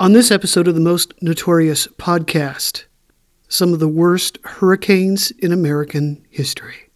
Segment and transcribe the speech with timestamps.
[0.00, 2.84] On this episode of the Most Notorious podcast,
[3.48, 6.88] some of the worst hurricanes in American history.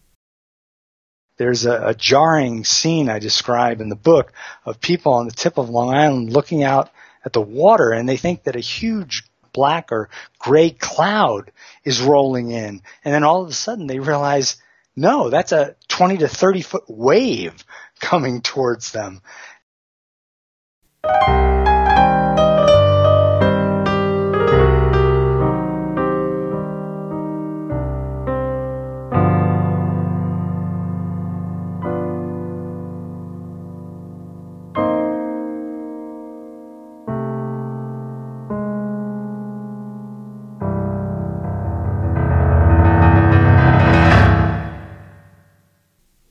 [1.37, 4.33] There's a, a, jarring scene I describe in the book
[4.65, 6.89] of people on the tip of Long Island looking out
[7.27, 11.53] at the water and they think that a huge black or gray cloud
[11.85, 12.81] is rolling in.
[13.05, 14.57] And then all of a sudden they realize,
[14.97, 17.67] no, that's a 20 to 30 foot wave
[18.01, 19.21] coming towards them.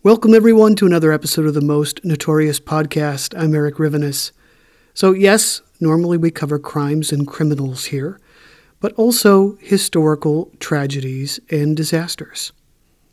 [0.03, 3.33] Welcome, everyone, to another episode of the Most Notorious Podcast.
[3.39, 4.33] I'm Erik Rivenes.
[4.93, 8.19] So, yes, normally we cover crimes and criminals here,
[8.81, 12.51] but also historical tragedies and disasters.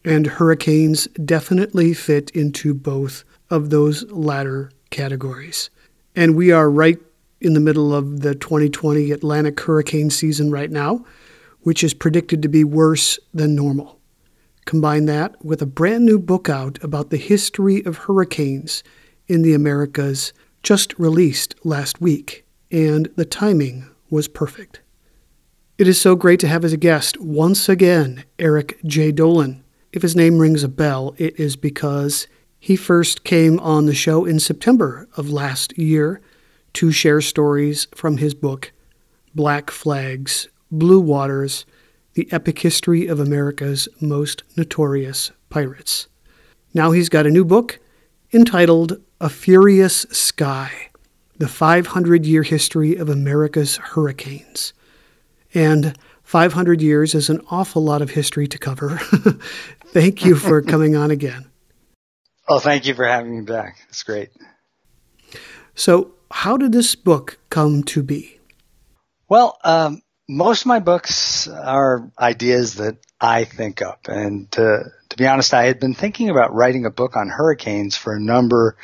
[0.04, 5.70] And hurricanes definitely fit into both of those latter categories.
[6.16, 6.98] And we are right
[7.40, 11.04] in the middle of the 2020 Atlantic hurricane season right now,
[11.60, 13.99] which is predicted to be worse than normal.
[14.70, 18.84] Combine that with a brand new book out about the history of hurricanes
[19.26, 24.80] in the Americas, just released last week, and the timing was perfect.
[25.76, 29.64] It is so great to have as a guest once again Eric Jay Dolin.
[29.92, 32.28] If his name rings a bell, it is because
[32.60, 36.20] he first came on the show in September of last year
[36.74, 38.70] to share stories from his book,
[39.34, 41.66] Black Flags, Blue Waters,
[42.14, 46.08] the epic history of America's most notorious pirates.
[46.74, 47.78] Now he's got a new book
[48.32, 50.90] entitled A Furious Sky
[51.38, 54.72] The 500 Year History of America's Hurricanes.
[55.52, 58.98] And 500 years is an awful lot of history to cover.
[59.86, 61.50] thank you for coming on again.
[62.48, 63.78] Oh, thank you for having me back.
[63.88, 64.30] It's great.
[65.74, 68.38] So, how did this book come to be?
[69.28, 74.06] Well, um, most of my books are ideas that I think up.
[74.06, 77.96] And to, to be honest, I had been thinking about writing a book on hurricanes
[77.96, 78.76] for a number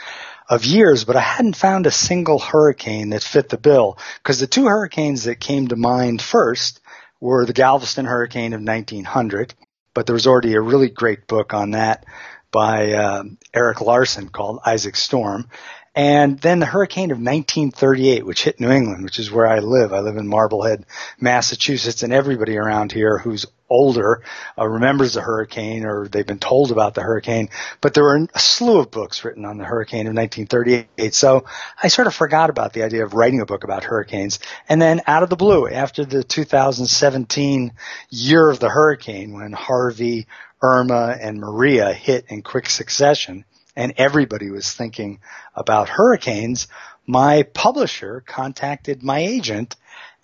[0.48, 4.48] of years, but I hadn't found a single hurricane that fit the bill because the
[4.48, 6.80] two hurricanes that came to mind first
[7.20, 9.54] were the Galveston hurricane of 1900,
[9.94, 12.04] but there was already a really great book on that
[12.50, 13.22] by uh,
[13.54, 15.48] Erik Larson called Isaac Storm.
[15.96, 19.94] And then the hurricane of 1938, which hit New England, which is where I live.
[19.94, 20.84] I live in Marblehead,
[21.18, 24.22] Massachusetts, and everybody around here who's older
[24.58, 27.48] uh, remembers the hurricane or they've been told about the hurricane.
[27.80, 31.14] But there were a slew of books written on the hurricane of 1938.
[31.14, 31.46] So
[31.82, 34.38] I sort of forgot about the idea of writing a book about hurricanes.
[34.68, 37.72] And then out of the blue, after the 2017
[38.10, 40.26] year of the hurricane, when Harvey,
[40.62, 45.20] Irma, and Maria hit in quick succession, and everybody was thinking
[45.54, 46.66] about hurricanes,
[47.06, 49.76] my publisher contacted my agent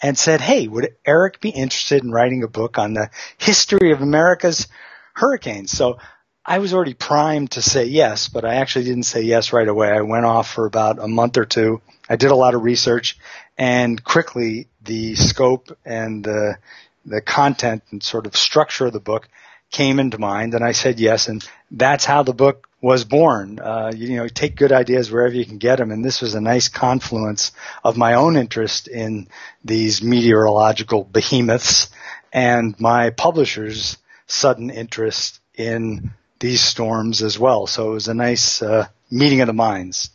[0.03, 4.01] and said, Hey, would Eric be interested in writing a book on the history of
[4.01, 4.67] America's
[5.15, 5.71] hurricanes?
[5.71, 5.99] So
[6.45, 9.91] I was already primed to say yes, but I actually didn't say yes right away.
[9.91, 11.81] I went off for about a month or two.
[12.09, 13.17] I did a lot of research
[13.57, 16.59] and quickly the scope and the,
[17.05, 19.29] the content and sort of structure of the book
[19.71, 21.29] came into mind and I said yes.
[21.29, 23.59] And that's how the book was born.
[23.59, 26.35] Uh, you, you, know, take good ideas wherever you can get them, and this was
[26.35, 27.53] a nice confluence
[27.83, 29.29] of my own interest in
[29.65, 31.91] these meteorological behemoths
[32.33, 36.11] and my publisher's sudden interest in
[36.41, 37.67] these storms as well.
[37.67, 40.11] So it was a nice uh, meeting of the minds.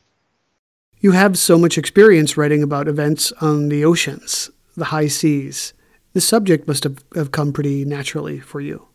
[1.00, 5.74] You have so much experience writing about events on the oceans, the high seas.
[6.14, 8.87] The subject must have, have come pretty naturally for you.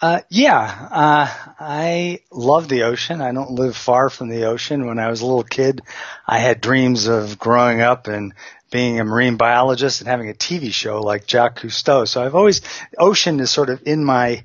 [0.00, 3.20] Uh, yeah, uh, I love the ocean.
[3.20, 4.86] I don't live far from the ocean.
[4.86, 5.82] When I was a little kid,
[6.26, 8.32] I had dreams of growing up and
[8.70, 12.08] being a marine biologist and having a TV show like Jacques Cousteau.
[12.08, 12.62] So I've always,
[12.96, 14.44] ocean is sort of in my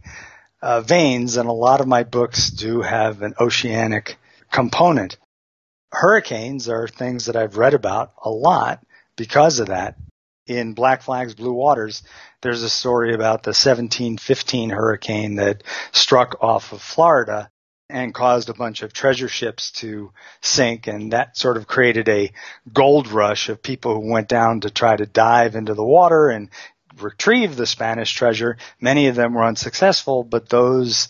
[0.62, 4.18] uh, veins and a lot of my books do have an oceanic
[4.52, 5.18] component.
[5.94, 8.86] Hurricanes are things that I've read about a lot
[9.16, 9.96] because of that.
[10.48, 12.04] In Black Flags, Blue Waters,
[12.46, 17.50] there's a story about the 1715 hurricane that struck off of Florida
[17.90, 20.12] and caused a bunch of treasure ships to
[20.42, 22.32] sink and that sort of created a
[22.72, 26.52] gold rush of people who went down to try to dive into the water and
[27.02, 28.58] retrieve the Spanish treasure.
[28.80, 31.10] Many of them were unsuccessful, but those,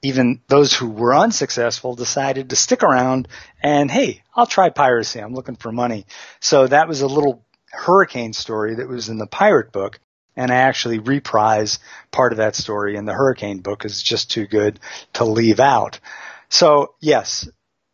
[0.00, 3.28] even those who were unsuccessful decided to stick around
[3.62, 5.18] and hey, I'll try piracy.
[5.18, 6.06] I'm looking for money.
[6.40, 10.00] So that was a little hurricane story that was in the pirate book.
[10.36, 11.78] And I actually reprise
[12.10, 14.80] part of that story in the hurricane book is just too good
[15.14, 16.00] to leave out.
[16.48, 17.48] So yes,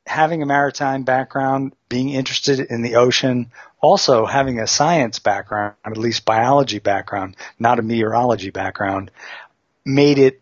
[0.07, 3.51] having a maritime background, being interested in the ocean,
[3.81, 9.11] also having a science background, at least biology background, not a meteorology background,
[9.85, 10.41] made it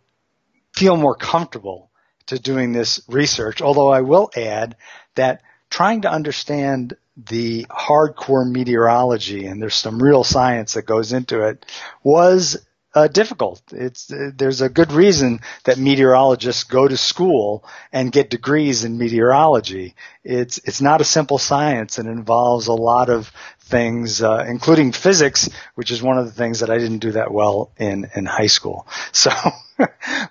[0.74, 1.90] feel more comfortable
[2.26, 3.62] to doing this research.
[3.62, 4.76] Although I will add
[5.14, 11.48] that trying to understand the hardcore meteorology, and there's some real science that goes into
[11.48, 11.64] it,
[12.02, 12.58] was
[12.96, 13.60] uh, difficult.
[13.72, 18.96] It's uh, there's a good reason that meteorologists go to school and get degrees in
[18.96, 19.94] meteorology.
[20.24, 23.30] It's it's not a simple science and involves a lot of
[23.60, 27.30] things, uh, including physics, which is one of the things that I didn't do that
[27.30, 28.88] well in in high school.
[29.12, 29.30] So,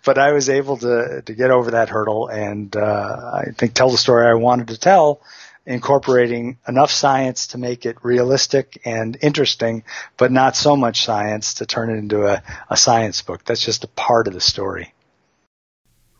[0.03, 3.91] but I was able to to get over that hurdle and uh, I think tell
[3.91, 5.21] the story I wanted to tell
[5.65, 9.83] incorporating enough science to make it realistic and interesting,
[10.17, 13.44] but not so much science to turn it into a, a science book.
[13.45, 14.94] That's just a part of the story.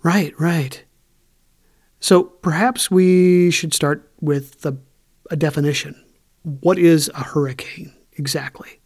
[0.04, 0.84] Right, right.
[2.00, 4.78] So perhaps we should start with the,
[5.32, 6.04] a definition.
[6.44, 8.80] What is a hurricane exactly?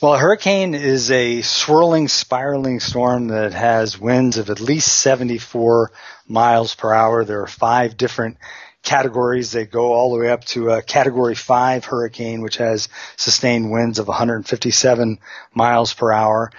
[0.00, 5.90] Well, a hurricane is a swirling, spiraling storm that has winds of at least 74
[6.28, 7.24] miles per hour.
[7.24, 8.36] There are five different
[8.86, 9.52] categories.
[9.52, 13.98] They go all the way up to a category five hurricane, which has sustained winds
[13.98, 15.18] of 157
[15.52, 16.50] miles per hour.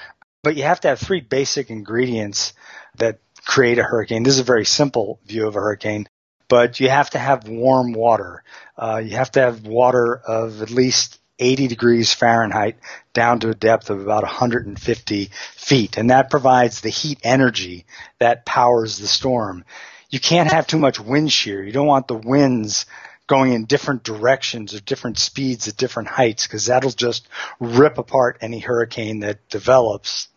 [0.44, 2.54] But you have to have three basic ingredients
[2.98, 4.24] that create a hurricane.
[4.24, 6.08] This is a very simple view of a hurricane,
[6.48, 8.44] but you have to have warm water.
[8.78, 12.78] Uh, you have to have water of at least 80 degrees Fahrenheit
[13.14, 15.98] down to a depth of about 150 feet.
[15.98, 17.86] And that provides the heat energy
[18.20, 19.64] that powers the storm
[20.10, 21.64] you can't have too much wind shear.
[21.64, 22.86] You don't want the winds
[23.28, 27.28] going in different directions or different speeds at different heights because that'll just
[27.60, 30.30] rip apart any hurricane that develops.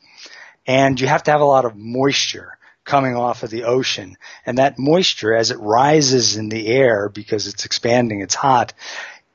[0.66, 4.16] And you have to have a lot of moisture coming off of the ocean.
[4.44, 8.72] And that moisture, as it rises in the air because it's expanding, it's hot,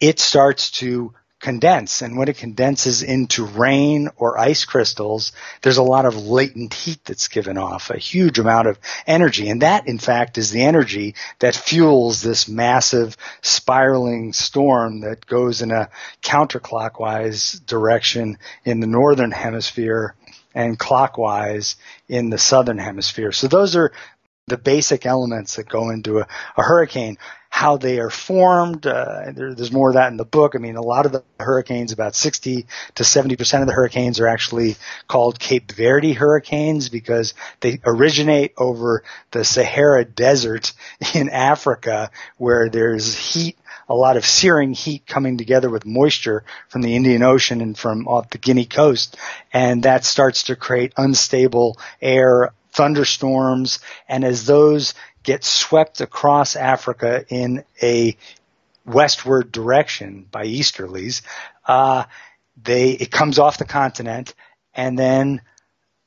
[0.02, 1.14] it starts to
[1.46, 2.02] condense.
[2.02, 5.32] And when it condenses into rain or ice crystals,
[5.62, 9.48] there's a lot of latent heat that's given off, a huge amount of energy.
[9.50, 15.62] And that, in fact, is the energy that fuels this massive spiraling storm that goes
[15.62, 15.90] in a
[16.24, 20.16] counterclockwise direction in the northern hemisphere
[20.56, 21.76] and clockwise
[22.10, 23.32] in the southern hemisphere.
[23.32, 23.92] So those are
[24.48, 26.28] the basic elements that go into a,
[26.58, 27.20] a hurricane
[27.56, 28.86] how they are formed.
[28.86, 30.56] Uh, there, there's more of that in the book.
[30.56, 32.66] I mean, a lot of the hurricanes, about 60
[32.96, 34.76] to 70 percent of the hurricanes are actually
[35.08, 40.74] called Cape Verde hurricanes because they originate over the Sahara Desert
[41.16, 46.82] in Africa, where there's heat a lot of searing heat coming together with moisture from
[46.82, 49.16] the Indian Ocean and from off the Guinea coast.
[49.54, 53.80] And that starts to create unstable air, thunderstorms.
[54.10, 54.94] And as those
[55.26, 58.16] get swept across Africa in a
[58.86, 61.22] westward direction by easterlies.
[61.68, 62.06] Uh,
[62.62, 64.34] they it comes off the continent,
[64.74, 65.42] and then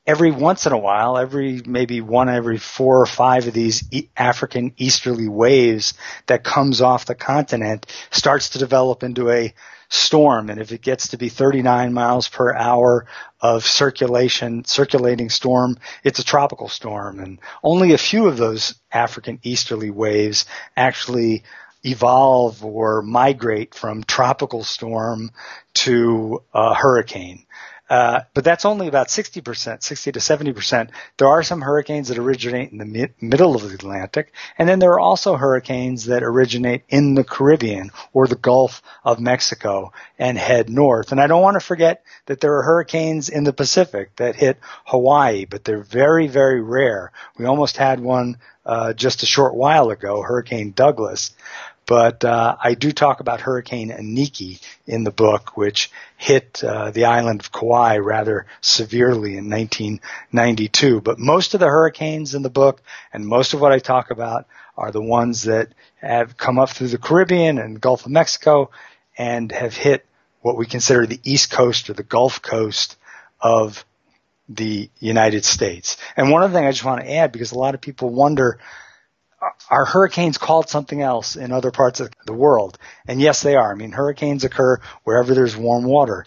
[0.07, 4.09] every once in a while, every maybe one every four or five of these e-
[4.17, 5.93] African easterly waves
[6.25, 9.53] that comes off the continent starts to develop into a
[9.89, 10.49] storm.
[10.49, 13.07] And if it gets to be 39 miles per hour
[13.41, 17.19] of circulation, circulating storm, it's a tropical storm.
[17.19, 20.45] And only a few of those African easterly waves
[20.77, 21.43] actually
[21.83, 25.31] evolve or migrate from tropical storm
[25.73, 27.45] to a hurricane.
[27.89, 30.89] Uh, but that's only about 60%, 60 to 70%.
[31.17, 34.79] There are some hurricanes that originate in the mi- middle of the Atlantic, and then
[34.79, 40.37] there are also hurricanes that originate in the Caribbean or the Gulf of Mexico and
[40.37, 41.11] head north.
[41.11, 44.59] And I don't want to forget that there are hurricanes in the Pacific that hit
[44.85, 47.11] Hawaii, but they're very, very rare.
[47.37, 51.31] We almost had one uh, just a short while ago, Hurricane Douglas.
[51.89, 57.05] But uh, I do talk about Hurricane Iniki in the book, which hit uh, the
[57.05, 61.01] island of Kauai rather severely in 1992.
[61.01, 64.45] But most of the hurricanes in the book and most of what I talk about
[64.77, 68.69] are the ones that have come up through the Caribbean and Gulf of Mexico
[69.17, 70.05] and have hit
[70.41, 72.97] what we consider the East Coast or the Gulf Coast
[73.41, 73.83] of
[74.47, 75.97] the United States.
[76.15, 78.59] And one other thing I just want to add, because a lot of people wonder,
[79.69, 82.77] are hurricanes called something else in other parts of the world?
[83.07, 83.71] And yes, they are.
[83.71, 86.25] I mean, hurricanes occur wherever there's warm water.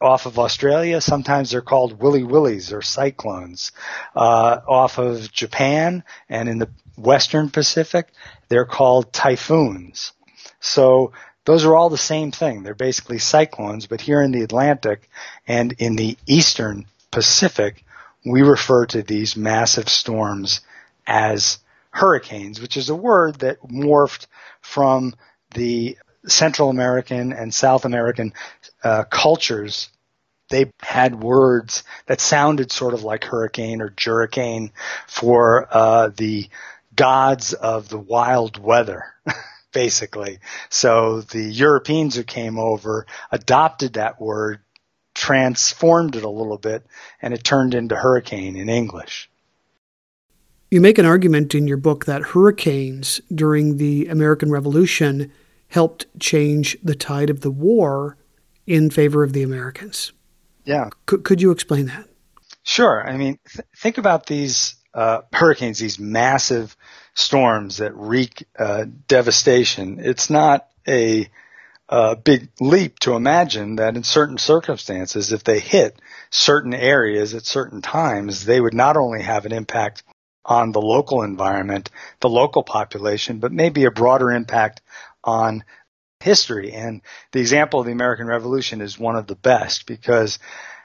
[0.00, 3.72] Off of Australia, sometimes they're called willy willies or cyclones.
[4.14, 8.08] Uh, off of Japan and in the Western Pacific,
[8.48, 10.12] they're called typhoons.
[10.60, 11.12] So
[11.44, 12.62] those are all the same thing.
[12.62, 15.08] They're basically cyclones, but here in the Atlantic
[15.46, 17.84] and in the Eastern Pacific,
[18.24, 20.60] we refer to these massive storms
[21.06, 21.58] as
[21.94, 24.26] hurricanes, which is a word that morphed
[24.60, 25.14] from
[25.54, 25.96] the
[26.26, 28.32] Central American and South American
[28.82, 29.88] uh, cultures.
[30.50, 34.72] They had words that sounded sort of like hurricane or hurricane
[35.06, 36.48] for uh, the
[36.94, 39.04] gods of the wild weather.
[39.72, 40.38] basically.
[40.70, 44.60] So the Europeans who came over adopted that word
[45.14, 46.86] transformed it a little bit
[47.20, 49.28] and it turned into hurricane in English.
[50.74, 55.30] You make an argument in your book that hurricanes during the American Revolution
[55.68, 58.16] helped change the tide of the war
[58.66, 60.12] in favor of the Americans.
[60.64, 60.90] Yeah.
[61.08, 62.08] C- could you explain that?
[62.64, 63.08] Sure.
[63.08, 66.76] I mean, th- think about these uh, hurricanes, these massive
[67.14, 70.00] storms that wreak uh, devastation.
[70.00, 71.30] It's not a
[71.88, 76.00] a big leap to imagine that in certain circumstances, if they hit
[76.30, 80.02] certain areas at certain times, they would not only have an impact
[80.44, 84.82] on the local environment, the local population, but maybe a broader impact
[85.22, 85.64] on
[86.20, 86.72] history.
[86.72, 90.38] And the example of the American Revolution is one of the best because,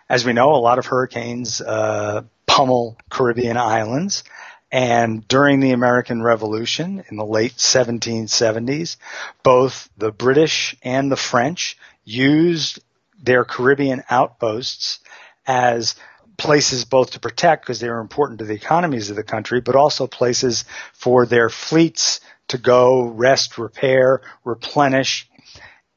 [0.10, 4.24] as we know, a lot of hurricanes uh, pummel Caribbean islands.
[4.72, 8.98] And during the American Revolution in the late 1770s,
[9.42, 12.80] both the British and the French used
[13.22, 15.00] their Caribbean outposts
[15.48, 15.96] as
[16.39, 19.75] places both to protect because they were important to the economies of the country, but
[19.75, 25.29] also places for their fleets to go rest, repair, replenish.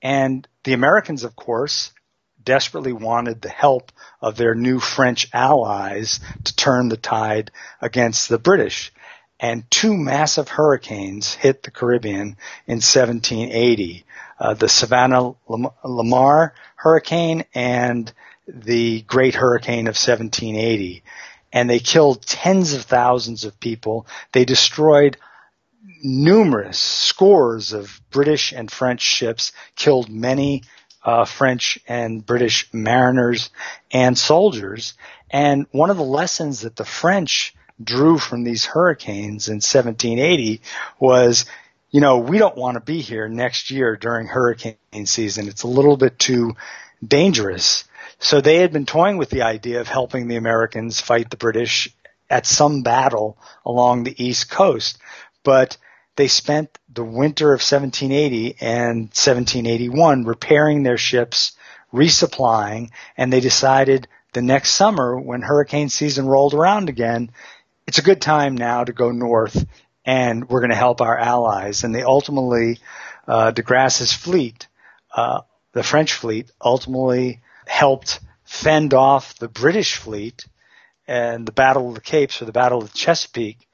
[0.03, 1.93] And the Americans, of course,
[2.43, 8.39] desperately wanted the help of their new French allies to turn the tide against the
[8.39, 8.93] British.
[9.39, 14.05] And two massive hurricanes hit the Caribbean in 1780.
[14.39, 15.35] Uh, the Savannah
[15.85, 18.13] Lamar hurricane and
[18.47, 21.03] the Great Hurricane of 1780.
[21.53, 24.07] And they killed tens of thousands of people.
[24.33, 25.17] They destroyed
[26.03, 30.63] numerous scores of British and French ships, killed many
[31.05, 33.51] uh, French and British mariners
[33.91, 34.95] and soldiers.
[35.31, 40.61] And one of the lessons that the French drew from these hurricanes in 1780
[41.01, 41.47] was,
[41.91, 45.49] you know, we don't want to be here next year during hurricane season.
[45.49, 46.55] It's a little bit too
[47.07, 47.85] dangerous.
[48.23, 51.93] So they had been toying with the idea of helping the Americans fight the British
[52.31, 53.37] at some battle
[53.67, 54.99] along the East Coast.
[55.43, 55.77] But
[56.15, 61.57] they spent the winter of 1780 and 1781 repairing their ships,
[61.93, 67.33] resupplying, and they decided the next summer when hurricane season rolled around again,
[67.89, 69.67] it's a good time now to go north
[70.07, 71.83] and we're going to help our allies.
[71.83, 72.79] And they ultimately,
[73.27, 74.69] uh, de Grasse's fleet,
[75.13, 75.41] uh,
[75.73, 80.47] the French fleet, ultimately helped fend off the British fleet
[81.07, 83.69] and the Battle of the Capes or the Battle of Chesapeake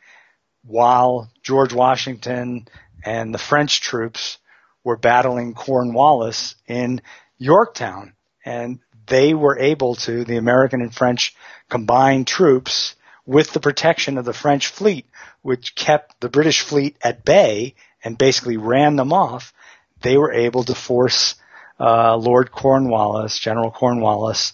[0.64, 2.68] while George Washington
[3.04, 4.38] and the French troops
[4.84, 7.00] were battling Cornwallis in
[7.38, 8.14] Yorktown.
[8.44, 11.34] And they were able to, the American and French
[11.68, 12.94] combined troops,
[13.26, 15.06] with the protection of the French fleet,
[15.42, 19.52] which kept the British fleet at bay and basically ran them off,
[20.00, 21.34] they were able to force
[21.78, 24.52] uh, Lord Cornwallis, General Cornwallis,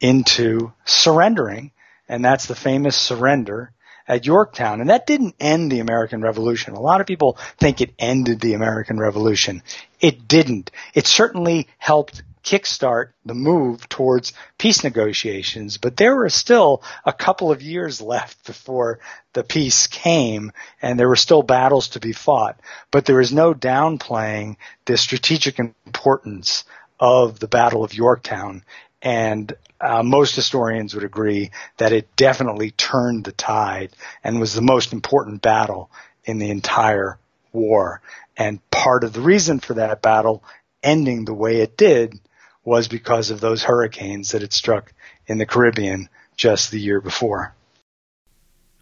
[0.00, 1.70] into surrendering.
[2.08, 3.72] And that's the famous surrender
[4.08, 4.80] at Yorktown.
[4.80, 6.74] And that didn't end the American Revolution.
[6.74, 9.62] A lot of people think it ended the American Revolution.
[10.00, 10.70] It didn't.
[10.94, 17.50] It certainly helped kickstart the move towards peace negotiations, but there were still a couple
[17.50, 19.00] of years left before
[19.32, 22.58] the peace came and there were still battles to be fought.
[22.92, 26.64] But there is no downplaying the strategic importance
[27.00, 28.62] of the Battle of Yorktown
[29.02, 33.90] and uh, most historians would agree that it definitely turned the tide
[34.24, 35.90] and was the most important battle
[36.24, 37.18] in the entire
[37.52, 38.00] war.
[38.36, 40.42] And part of the reason for that battle
[40.82, 42.18] ending the way it did
[42.66, 44.92] was because of those hurricanes that had struck
[45.26, 47.54] in the Caribbean just the year before.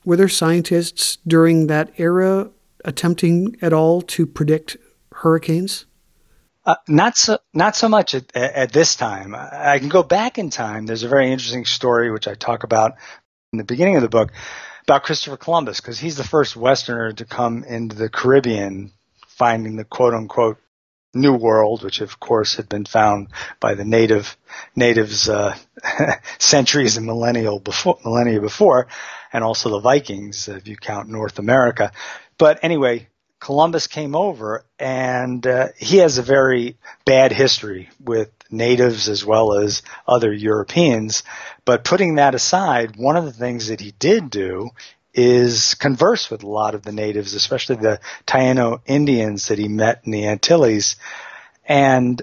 [0.04, 2.50] Were there scientists during that era
[2.84, 4.78] attempting at all to predict
[5.12, 5.84] hurricanes?
[6.66, 9.34] Uh, not so, not so much at, at this time.
[9.34, 10.86] I can go back in time.
[10.86, 12.94] There's a very interesting story which I talk about
[13.52, 14.32] in the beginning of the book
[14.84, 18.92] about Christopher Columbus because he's the first Westerner to come into the Caribbean,
[19.26, 20.58] finding the quote unquote
[21.14, 23.28] New World, which of course had been found
[23.60, 24.36] by the native
[24.74, 25.56] natives uh,
[26.38, 28.88] centuries and millennial before, millennia before,
[29.32, 31.92] and also the Vikings if you count North America.
[32.38, 33.08] But anyway,
[33.40, 39.52] Columbus came over, and uh, he has a very bad history with natives as well
[39.52, 41.24] as other Europeans.
[41.66, 44.70] But putting that aside, one of the things that he did do
[45.14, 50.02] is converse with a lot of the natives, especially the Taino Indians that he met
[50.04, 50.96] in the Antilles.
[51.66, 52.20] And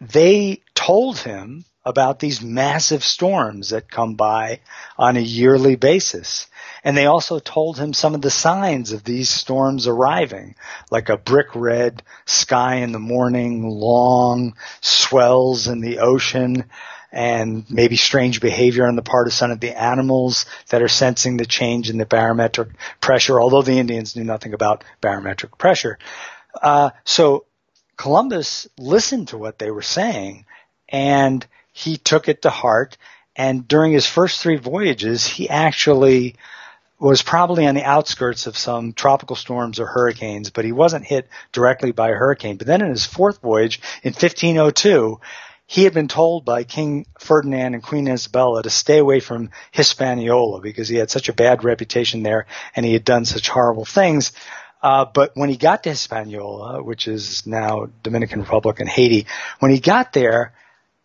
[0.00, 4.60] they told him about these massive storms that come by
[4.98, 6.46] on a yearly basis.
[6.84, 10.54] And they also told him some of the signs of these storms arriving,
[10.90, 16.64] like a brick red sky in the morning, long swells in the ocean,
[17.12, 21.36] and maybe strange behavior on the part of some of the animals that are sensing
[21.36, 22.68] the change in the barometric
[23.00, 25.98] pressure, although the Indians knew nothing about barometric pressure.
[26.60, 27.44] Uh, so
[27.96, 30.46] Columbus listened to what they were saying
[30.88, 32.96] and he took it to heart.
[33.36, 36.36] And during his first three voyages, he actually
[36.98, 41.28] was probably on the outskirts of some tropical storms or hurricanes, but he wasn't hit
[41.52, 42.56] directly by a hurricane.
[42.56, 45.18] But then in his fourth voyage in 1502,
[45.70, 50.60] he had been told by King Ferdinand and Queen Isabella to stay away from Hispaniola
[50.60, 54.32] because he had such a bad reputation there and he had done such horrible things.
[54.82, 59.28] Uh, but when he got to Hispaniola, which is now Dominican Republic and Haiti,
[59.60, 60.54] when he got there,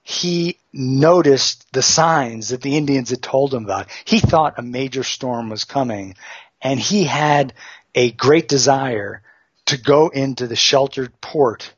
[0.02, 3.88] he noticed the signs that the Indians had told him about.
[4.04, 6.16] He thought a major storm was coming
[6.60, 7.54] and he had
[7.94, 9.22] a great desire
[9.68, 11.72] to go into the sheltered port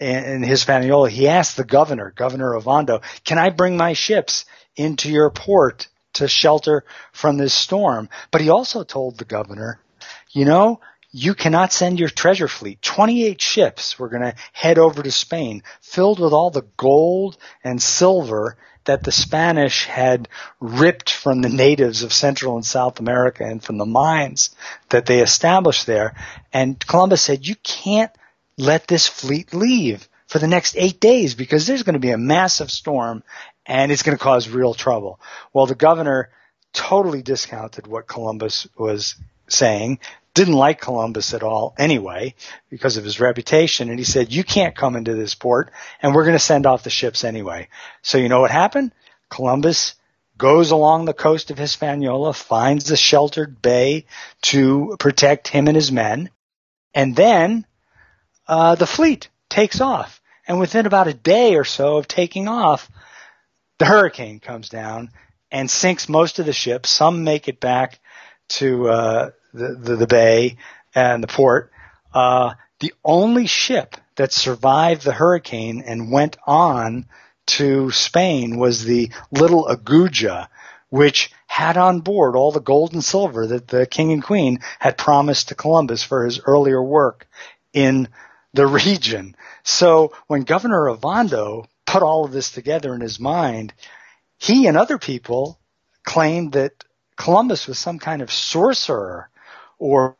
[0.00, 5.30] in Hispaniola, he asked the governor, Governor Ovando, can I bring my ships into your
[5.30, 8.08] port to shelter from this storm?
[8.30, 9.78] But he also told the governor,
[10.32, 10.80] you know,
[11.12, 12.80] you cannot send your treasure fleet.
[12.82, 17.82] 28 ships were going to head over to Spain filled with all the gold and
[17.82, 20.28] silver that the Spanish had
[20.60, 24.50] ripped from the natives of Central and South America and from the mines
[24.88, 26.14] that they established there.
[26.52, 28.12] And Columbus said, you can't
[28.60, 32.18] let this fleet leave for the next eight days because there's going to be a
[32.18, 33.22] massive storm
[33.66, 35.18] and it's going to cause real trouble.
[35.52, 36.30] Well, the governor
[36.72, 39.16] totally discounted what Columbus was
[39.48, 39.98] saying,
[40.34, 42.34] didn't like Columbus at all anyway
[42.68, 43.90] because of his reputation.
[43.90, 46.84] And he said, you can't come into this port and we're going to send off
[46.84, 47.68] the ships anyway.
[48.02, 48.92] So you know what happened?
[49.28, 49.94] Columbus
[50.38, 54.06] goes along the coast of Hispaniola, finds a sheltered bay
[54.42, 56.30] to protect him and his men.
[56.94, 57.66] And then
[58.50, 60.20] uh, the fleet takes off.
[60.46, 62.90] And within about a day or so of taking off,
[63.78, 65.10] the hurricane comes down
[65.52, 66.90] and sinks most of the ships.
[66.90, 68.00] Some make it back
[68.48, 70.56] to uh, the, the, the bay
[70.94, 71.70] and the port.
[72.12, 77.06] Uh, the only ship that survived the hurricane and went on
[77.46, 80.48] to Spain was the little Aguja,
[80.88, 84.98] which had on board all the gold and silver that the king and queen had
[84.98, 87.28] promised to Columbus for his earlier work
[87.72, 88.08] in
[88.52, 89.36] the region.
[89.62, 93.72] So when Governor Ovando put all of this together in his mind,
[94.38, 95.58] he and other people
[96.04, 96.72] claimed that
[97.16, 99.28] Columbus was some kind of sorcerer
[99.78, 100.16] or,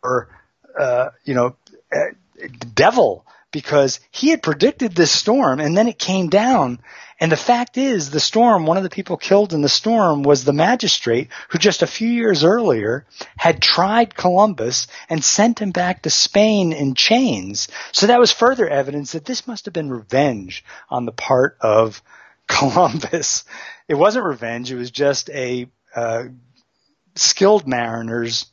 [0.79, 1.57] uh, you know,
[1.93, 6.81] uh, devil because he had predicted this storm and then it came down.
[7.19, 10.45] And the fact is, the storm, one of the people killed in the storm was
[10.45, 13.05] the magistrate who just a few years earlier
[13.37, 17.69] had tried Columbus and sent him back to Spain in chains.
[17.93, 22.03] So that was further evidence that this must have been revenge on the part of
[22.47, 23.45] Columbus.
[23.87, 24.73] It wasn't revenge.
[24.73, 26.25] It was just a uh,
[27.17, 28.47] skilled mariner's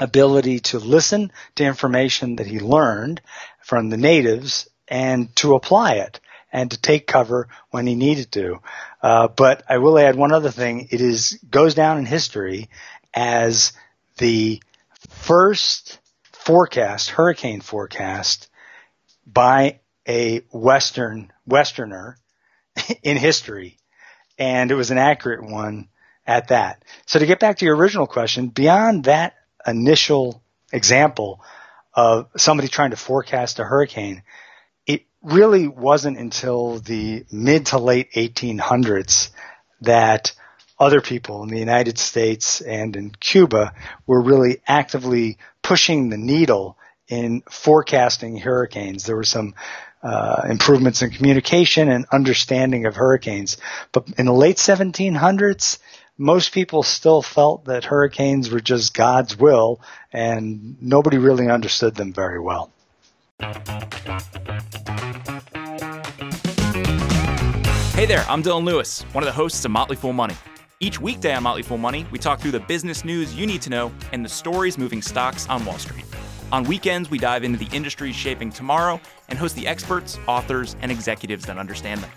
[0.00, 3.20] ability to listen to information that he learned
[3.68, 8.60] from the natives and to apply it and to take cover when he needed to.
[9.02, 10.88] Uh, but I will add one other thing.
[10.90, 12.70] It is goes down in history
[13.12, 13.74] as
[14.16, 14.62] the
[15.10, 15.98] first
[16.32, 18.48] forecast, hurricane forecast
[19.26, 22.16] by a Western Westerner
[23.02, 23.76] in history,
[24.38, 25.88] and it was an accurate one
[26.26, 26.82] at that.
[27.04, 29.34] So to get back to your original question, beyond that
[29.66, 31.42] initial example
[31.98, 34.22] of somebody trying to forecast a hurricane,
[34.86, 39.30] it really wasn't until the mid to late 1800s
[39.80, 40.30] that
[40.78, 43.74] other people in the United States and in Cuba
[44.06, 49.04] were really actively pushing the needle in forecasting hurricanes.
[49.04, 49.56] There were some
[50.00, 53.56] uh, improvements in communication and understanding of hurricanes.
[53.90, 55.78] But in the late 1700s,
[56.18, 59.80] most people still felt that hurricanes were just God's will,
[60.12, 62.72] and nobody really understood them very well.
[67.94, 70.34] Hey there, I'm Dylan Lewis, one of the hosts of Motley Fool Money.
[70.80, 73.70] Each weekday on Motley Fool Money, we talk through the business news you need to
[73.70, 76.04] know and the stories moving stocks on Wall Street.
[76.50, 80.90] On weekends, we dive into the industries shaping tomorrow and host the experts, authors, and
[80.90, 82.10] executives that understand them.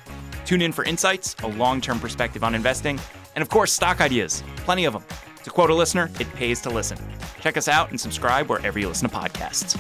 [0.46, 3.00] Tune in for insights, a long term perspective on investing,
[3.42, 4.44] and of course, stock ideas.
[4.58, 5.04] Plenty of them.
[5.46, 7.00] To quote a listener, it pays to listen.
[7.40, 9.76] Check us out and subscribe wherever you listen to podcasts.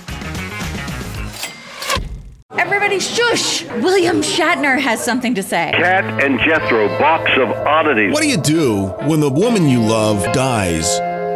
[2.57, 3.63] Everybody shush!
[3.65, 5.73] William Shatner has something to say.
[5.75, 8.11] Kat and Jethro, box of oddities.
[8.11, 10.99] What do you do when the woman you love dies?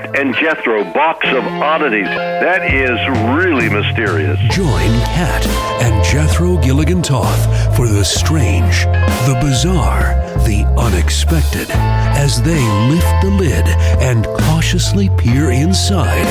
[0.00, 2.06] Kat and Jethro, box of oddities.
[2.06, 2.98] That is
[3.36, 4.38] really mysterious.
[4.50, 5.46] Join Kat
[5.82, 8.84] and Jethro Gilligan Toth for the strange,
[9.26, 10.14] the bizarre,
[10.46, 13.66] the unexpected as they lift the lid
[14.00, 16.26] and cautiously peer inside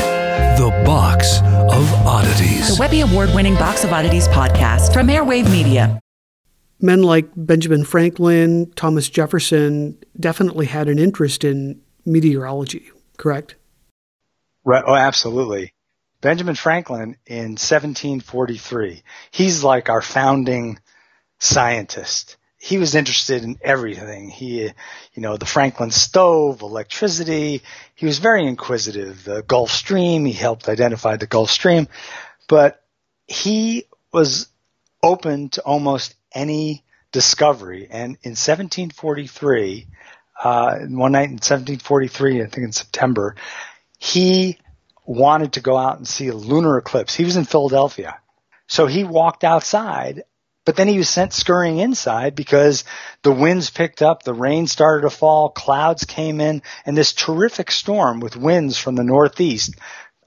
[0.58, 2.76] the box of oddities.
[2.76, 6.00] The Webby Award winning Box of Oddities podcast from Airwave Media.
[6.82, 13.56] Men like Benjamin Franklin, Thomas Jefferson definitely had an interest in meteorology, correct?
[14.64, 14.84] Right.
[14.86, 15.74] Oh, absolutely.
[16.22, 20.80] Benjamin Franklin in 1743, he's like our founding
[21.40, 22.36] scientist.
[22.58, 24.30] He was interested in everything.
[24.30, 24.74] He, you
[25.22, 27.62] know, the Franklin stove, electricity.
[27.96, 29.24] He was very inquisitive.
[29.24, 31.88] The Gulf Stream, he helped identify the Gulf Stream,
[32.50, 32.84] but
[33.28, 34.50] he was
[35.02, 37.88] open to almost any discovery.
[37.90, 39.88] And in 1743,
[40.44, 43.36] uh, one night in 1743, I think in September,
[44.00, 44.58] he
[45.06, 47.14] wanted to go out and see a lunar eclipse.
[47.14, 48.20] He was in Philadelphia.
[48.68, 50.24] So he walked outside,
[50.66, 52.84] but then he was sent scurrying inside because
[53.24, 57.72] the winds picked up, the rain started to fall, clouds came in, and this terrific
[57.72, 59.76] storm with winds from the northeast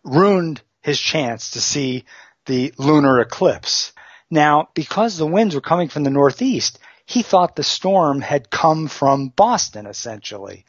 [0.04, 2.04] ruined his chance to see
[2.46, 3.92] the lunar eclipse.
[4.30, 8.88] Now, because the winds were coming from the northeast, he thought the storm had come
[8.88, 10.64] from Boston, essentially.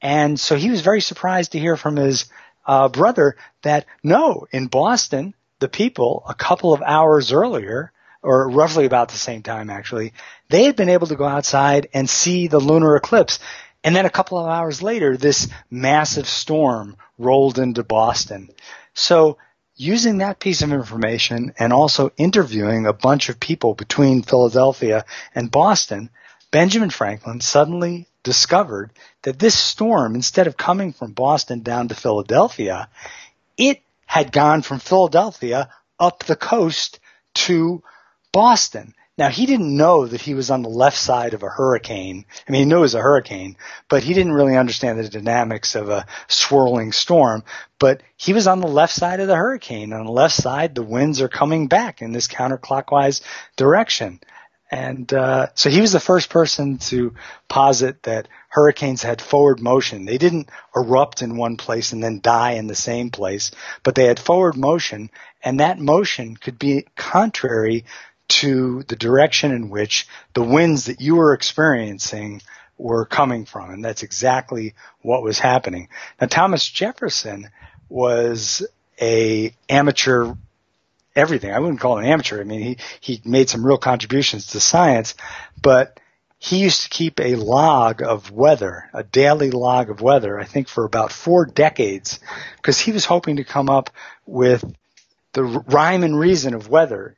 [0.00, 2.26] And so he was very surprised to hear from his
[2.66, 8.86] uh, brother that no, in Boston, the people a couple of hours earlier, or roughly
[8.86, 10.12] about the same time actually,
[10.48, 13.38] they had been able to go outside and see the lunar eclipse.
[13.84, 18.50] And then a couple of hours later, this massive storm rolled into Boston.
[18.94, 19.38] So
[19.76, 25.04] using that piece of information and also interviewing a bunch of people between Philadelphia
[25.34, 26.10] and Boston,
[26.50, 28.90] Benjamin Franklin suddenly discovered
[29.22, 32.88] that this storm, instead of coming from Boston down to Philadelphia,
[33.56, 36.98] it had gone from Philadelphia up the coast
[37.34, 37.84] to
[38.32, 38.94] Boston.
[39.16, 42.24] Now he didn't know that he was on the left side of a hurricane.
[42.46, 43.56] I mean, he knew it was a hurricane,
[43.88, 47.44] but he didn't really understand the dynamics of a swirling storm.
[47.78, 49.92] But he was on the left side of the hurricane.
[49.92, 53.20] On the left side, the winds are coming back in this counterclockwise
[53.56, 54.18] direction.
[54.70, 57.14] And uh, so he was the first person to
[57.48, 60.04] posit that hurricanes had forward motion.
[60.04, 63.52] They didn't erupt in one place and then die in the same place,
[63.84, 65.10] but they had forward motion,
[65.42, 67.84] and that motion could be contrary
[68.28, 72.42] to the direction in which the winds that you were experiencing
[72.76, 73.70] were coming from.
[73.70, 75.88] And that's exactly what was happening.
[76.20, 77.50] Now, Thomas Jefferson
[77.88, 78.66] was
[79.00, 80.34] a amateur
[81.16, 81.52] everything.
[81.52, 82.40] I wouldn't call him an amateur.
[82.40, 85.14] I mean, he, he made some real contributions to science,
[85.60, 85.98] but
[86.38, 90.68] he used to keep a log of weather, a daily log of weather, I think
[90.68, 92.20] for about four decades,
[92.56, 93.90] because he was hoping to come up
[94.26, 94.62] with
[95.32, 97.16] the rhyme and reason of weather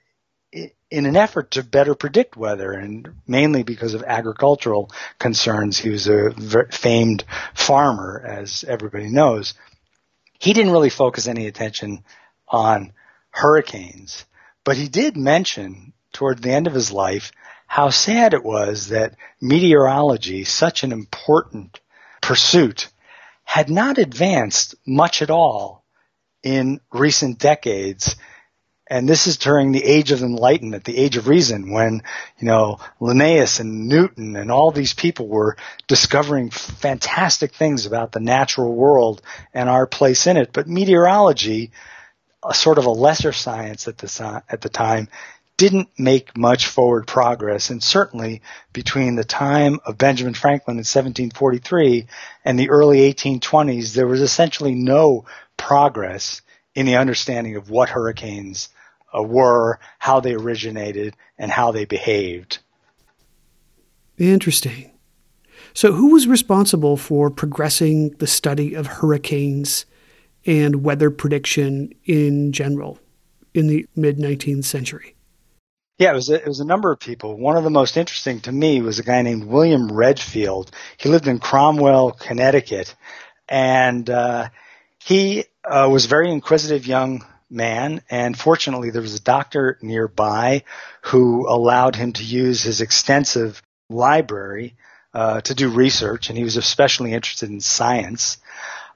[0.53, 5.79] in an effort to better predict weather and mainly because of agricultural concerns.
[5.79, 6.33] He was a
[6.71, 9.55] famed farmer, as everybody knows.
[10.39, 12.05] He didn't really focus any attention
[12.49, 12.93] on
[13.31, 14.25] hurricanes,
[14.65, 17.33] but he did mention toward the end of his life
[17.67, 21.81] how sad it was that meteorology, such an important
[22.23, 22.89] pursuit,
[23.45, 25.85] had not advanced much at all
[26.43, 28.17] in recent decades
[28.91, 32.03] and this is during the age of enlightenment, the age of reason, when,
[32.39, 38.21] you know, Linnaeus and Newton and all these people were discovering fantastic things about the
[38.21, 39.21] natural world
[39.53, 40.55] and our place in it.
[40.55, 41.71] But meteorology,
[42.45, 45.09] a sort of a lesser science at the, at the time,
[45.57, 47.69] didn't make much forward progress.
[47.69, 52.07] And certainly between the time of Benjamin Franklin in 1743
[52.45, 56.41] and the early 1820s, there was essentially no progress
[56.75, 58.69] in the understanding of what hurricanes
[59.13, 62.59] uh, were, how they originated, and how they behaved.
[64.17, 64.93] Interesting.
[65.75, 69.87] So, who was responsible for progressing the study of hurricanes
[70.49, 72.99] and weather prediction in general
[73.53, 75.15] in the mid 19th century?
[75.99, 77.37] Yeah, it was a, it was a number of people.
[77.37, 80.71] One of the most interesting to me was a guy named William Redfield.
[80.97, 82.95] He lived in Cromwell, Connecticut,
[83.47, 84.49] and uh,
[85.05, 88.01] he uh, was a very inquisitive young man.
[88.09, 90.63] And fortunately, there was a doctor nearby
[91.03, 94.77] who allowed him to use his extensive library
[95.13, 98.39] uh, to do research, and he was especially interested in science.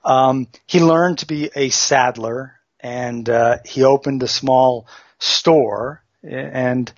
[0.05, 4.87] Um, he learned to be a saddler, and uh, he opened a small
[5.19, 6.93] store and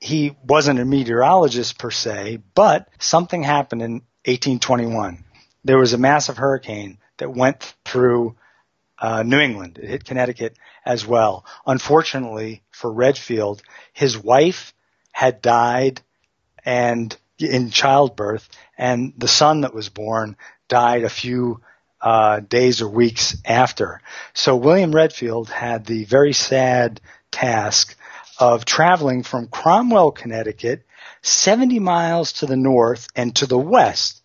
[0.00, 3.92] he wasn't a meteorologist per se, but something happened in
[4.24, 5.24] 1821.
[5.64, 8.36] There was a massive hurricane that went through
[8.98, 9.78] uh, New England.
[9.80, 11.44] It hit Connecticut as well.
[11.66, 14.74] Unfortunately for Redfield, his wife
[15.12, 16.00] had died
[16.64, 20.36] and in childbirth, and the son that was born
[20.68, 21.60] died a few
[22.02, 24.00] uh, days or weeks after.
[24.34, 27.96] So William Redfield had the very sad task
[28.38, 30.84] of traveling from Cromwell, Connecticut,
[31.22, 34.20] 70 miles to the north and to the west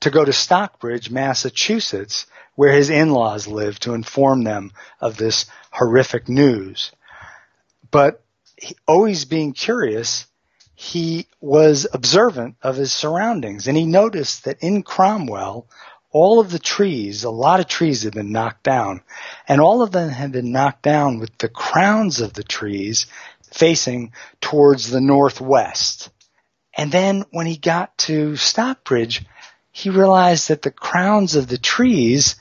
[0.00, 6.28] to go to Stockbridge, Massachusetts, where his in-laws lived to inform them of this horrific
[6.28, 6.90] news.
[7.90, 8.22] But
[8.56, 10.26] he, always being curious,
[10.74, 15.68] he was observant of his surroundings and he noticed that in Cromwell,
[16.12, 19.02] all of the trees, a lot of trees had been knocked down
[19.46, 23.06] and all of them had been knocked down with the crowns of the trees
[23.52, 26.10] facing towards the northwest.
[26.76, 29.24] And then when he got to Stockbridge,
[29.72, 32.36] he realized that the crowns of the trees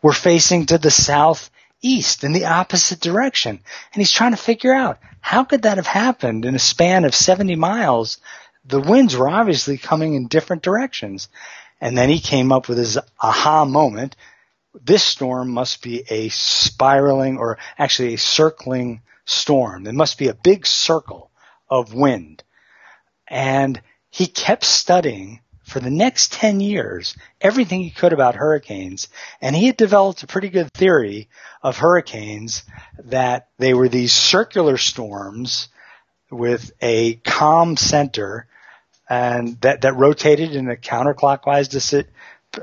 [0.00, 3.60] were facing to the southeast in the opposite direction.
[3.92, 7.14] And he's trying to figure out how could that have happened in a span of
[7.14, 8.18] 70 miles?
[8.64, 11.28] The winds were obviously coming in different directions.
[11.82, 14.14] And then he came up with his aha moment.
[14.72, 19.82] This storm must be a spiraling or actually a circling storm.
[19.82, 21.32] There must be a big circle
[21.68, 22.44] of wind.
[23.26, 29.08] And he kept studying for the next 10 years everything he could about hurricanes.
[29.40, 31.28] And he had developed a pretty good theory
[31.64, 32.62] of hurricanes
[33.06, 35.68] that they were these circular storms
[36.30, 38.46] with a calm center
[39.12, 41.68] and that, that rotated in a counterclockwise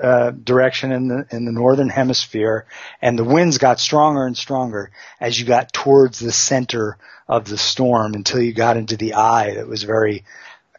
[0.02, 2.66] uh, direction in the in the northern hemisphere,
[3.04, 7.58] and the winds got stronger and stronger as you got towards the center of the
[7.58, 10.26] storm until you got into the eye that was very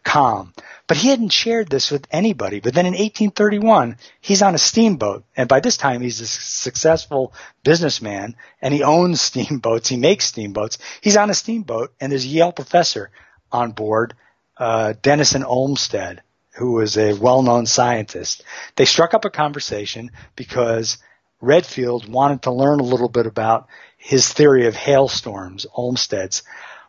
[0.02, 0.52] calm.
[0.88, 2.58] But he hadn't shared this with anybody.
[2.58, 7.32] But then in 1831, he's on a steamboat, and by this time he's a successful
[7.62, 9.88] businessman, and he owns steamboats.
[9.88, 10.78] He makes steamboats.
[11.00, 13.12] He's on a steamboat, and there's a Yale professor
[13.52, 14.14] on board,
[14.60, 16.22] uh, Denison Olmsted
[16.60, 18.42] who was a well-known scientist.
[18.76, 20.98] They struck up a conversation because
[21.40, 26.42] Redfield wanted to learn a little bit about his theory of hailstorms, Olmsted's.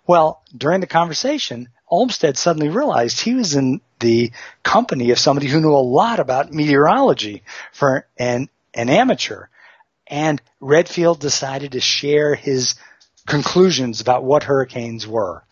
[0.06, 4.32] Well, during the conversation, Olmsted suddenly realized he was in the
[4.64, 9.46] company of somebody who knew a lot about meteorology for an, an amateur.
[10.08, 12.76] And Redfield decided to share his
[13.26, 15.44] conclusions about what hurricanes were.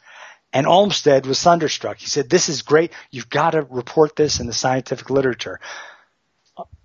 [0.51, 1.97] And Olmsted was thunderstruck.
[1.97, 2.91] He said, this is great.
[3.11, 5.59] You've got to report this in the scientific literature.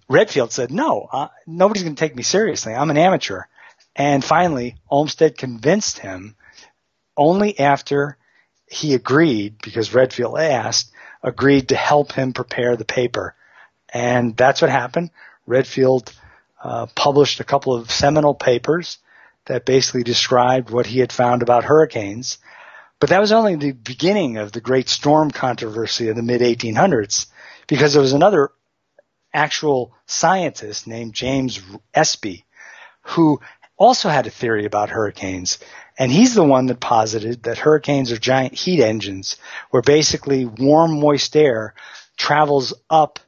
[0.09, 2.74] Redfield said, no, uh, nobody's going to take me seriously.
[2.74, 3.44] I'm an amateur.
[3.96, 6.37] And finally, Olmsted convinced him
[7.16, 8.18] only after
[8.66, 13.35] he agreed, because Redfield asked, agreed to help him prepare the paper.
[13.88, 15.11] And that's what happened.
[15.46, 16.12] Redfield
[16.62, 18.98] uh, published a couple of seminal papers
[19.46, 22.38] that basically described what he had found about hurricanes.
[23.05, 27.27] But that was only the beginning of the great storm controversy of the mid 1800s
[27.67, 28.51] because there was another
[29.35, 31.61] actual scientist named James
[31.93, 32.47] Espy
[33.03, 33.43] who
[33.77, 35.59] also had a theory about hurricanes.
[35.99, 39.37] And he's the one that posited that hurricanes are giant heat engines
[39.69, 41.75] where basically warm, moist air
[42.17, 43.21] travels up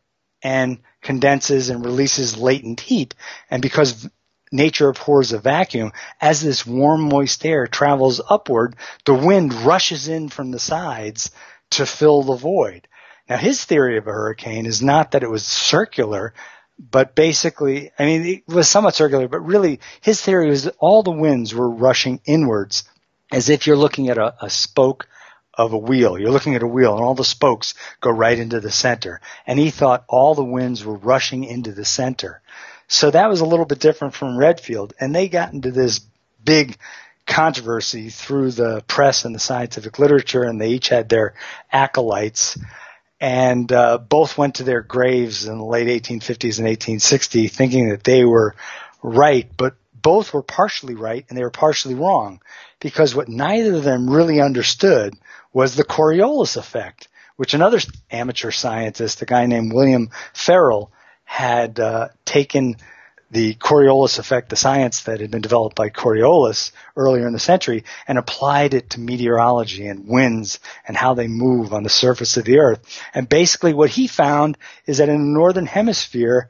[0.43, 3.15] and condenses and releases latent heat.
[3.51, 4.09] And because
[4.53, 10.29] nature abhors a vacuum, as this warm, moist air travels upward, the wind rushes in
[10.29, 11.31] from the sides
[11.71, 12.87] to fill the void.
[13.29, 16.33] Now, his theory of a hurricane is not that it was circular,
[16.79, 21.03] but basically, I mean, it was somewhat circular, but really his theory was that all
[21.03, 22.85] the winds were rushing inwards
[23.33, 25.09] as if you're looking at a, a spoke
[25.55, 26.19] of a wheel.
[26.19, 29.21] You're looking at a wheel and all the spokes go right into the center.
[29.47, 32.43] And he thought all the winds were rushing into the center.
[32.88, 34.94] So that was a little bit different from Redfield.
[35.01, 36.01] And they got into this
[36.44, 36.77] big
[37.27, 41.35] controversy through the press and the scientific literature, and they each had their
[41.72, 42.59] acolytes.
[43.20, 48.05] And uh, both went to their graves in the late 1850s and 1860 thinking that
[48.05, 48.55] they were
[49.03, 52.40] right, but both were partially right and they were partially wrong
[52.79, 55.14] because what neither of them really understood
[55.53, 60.92] was the Coriolis effect, which another amateur scientist, a guy named William Ferrel,
[61.27, 62.77] had uh, taken
[63.31, 67.85] the Coriolis effect, the science that had been developed by Coriolis earlier in the century,
[68.07, 72.45] and applied it to meteorology and winds and how they move on the surface of
[72.45, 72.81] the earth.
[73.12, 76.49] And basically what he found is that in the northern hemisphere,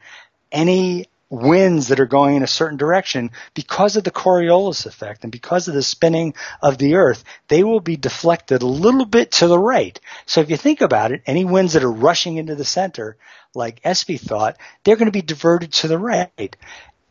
[0.53, 5.33] any winds that are going in a certain direction because of the Coriolis effect and
[5.33, 9.49] because of the spinning of the earth, they will be deflected a little bit to
[9.49, 9.99] the right.
[10.27, 13.17] So if you think about it, any winds that are rushing into the center,
[13.55, 16.57] like Espy thought, they're going to be diverted to the right.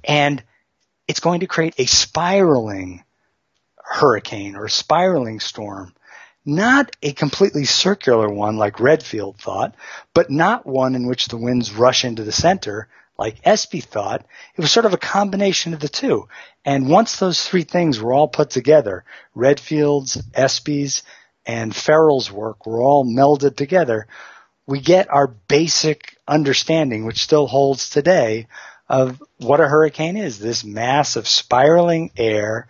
[0.04, 0.42] And
[1.08, 3.04] it's going to create a spiraling
[3.84, 5.94] hurricane or spiraling storm.
[6.46, 9.76] Not a completely circular one like Redfield thought,
[10.14, 14.26] but not one in which the winds rush into the center like Espy thought,
[14.56, 16.28] it was sort of a combination of the two.
[16.66, 21.04] And once those three things were all put together, Redfield's, Espy's,
[21.46, 24.08] and Ferrel's work were all melded together,
[24.68, 28.48] we get our basic understanding, which still holds today,
[28.90, 30.40] of what a hurricane is.
[30.40, 32.68] This mass of spiraling air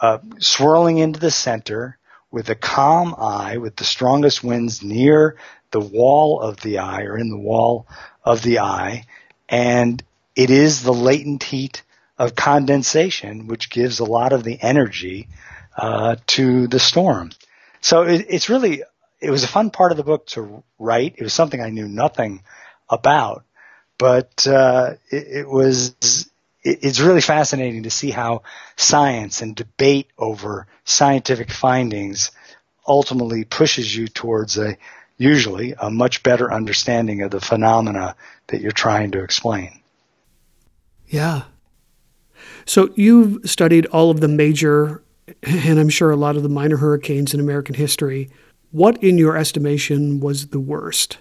[0.00, 1.98] uh, swirling into the center
[2.30, 5.36] with a calm eye, with the strongest winds near
[5.70, 7.86] the wall of the eye or in the wall
[8.24, 9.04] of the eye
[9.48, 10.02] and
[10.36, 11.82] it is the latent heat
[12.18, 15.28] of condensation which gives a lot of the energy
[15.76, 17.30] uh, to the storm.
[17.80, 18.82] So it, it's really
[19.20, 21.14] it was a fun part of the book to write.
[21.16, 22.42] It was something I knew nothing
[22.88, 23.44] about,
[23.98, 25.94] but uh, it, it, was
[26.62, 28.42] it, it's really fascinating to see how
[28.76, 32.30] science and debate over scientific findings
[32.86, 34.76] ultimately pushes you towards a
[35.16, 38.16] usually a much better understanding of the phenomena
[38.48, 39.80] that you're trying to explain.
[41.06, 41.42] Yeah.
[42.66, 45.02] So you've studied all of the major,
[45.42, 48.30] and I'm sure a lot of the minor hurricanes in American history.
[48.70, 51.18] What, in your estimation, was the worst?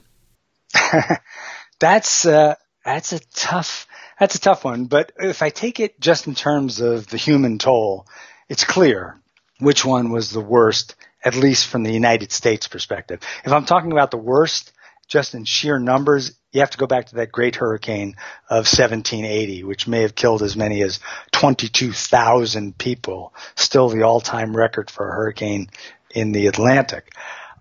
[1.79, 3.88] that's uh, that's a tough
[4.19, 4.86] that's a tough one.
[4.86, 8.08] But if I take it just in terms of the human toll,
[8.49, 9.19] it's clear
[9.60, 13.22] which one was the worst at least from the United States perspective.
[13.46, 14.72] If I'm talking about the worst,
[15.08, 18.16] just in sheer numbers, you have to go back to that great hurricane
[18.50, 21.00] of 1780, which may have killed as many as
[21.32, 25.70] 22,000 people, still the all-time record for a hurricane
[26.12, 27.14] in the Atlantic.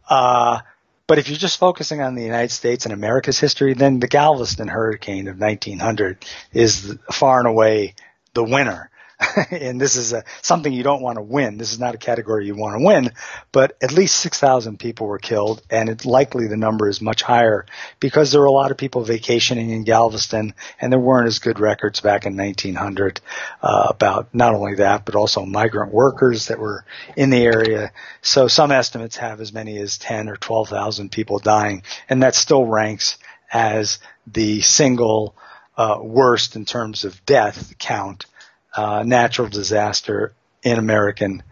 [0.08, 0.60] Uh,
[1.06, 4.68] but if you're just focusing on the United States and America's history, then the Galveston
[4.68, 7.94] hurricane of 1900 is far and away
[8.34, 8.90] the winner.
[9.50, 11.58] and this is a, something you don't want to win.
[11.58, 13.12] This is not a category you want to win,
[13.52, 17.66] but at least 6,000 people were killed, and it's likely the number is much higher
[18.00, 21.60] because there were a lot of people vacationing in Galveston, and there weren't as good
[21.60, 23.20] records back in 1900
[23.62, 26.84] uh, about not only that, but also migrant workers that were
[27.16, 27.92] in the area.
[28.22, 32.64] So some estimates have as many as 10 or 12,000 people dying, and that still
[32.64, 33.18] ranks
[33.52, 35.34] as the single
[35.76, 38.26] uh, worst in terms of death count
[38.74, 41.42] uh, natural disaster in American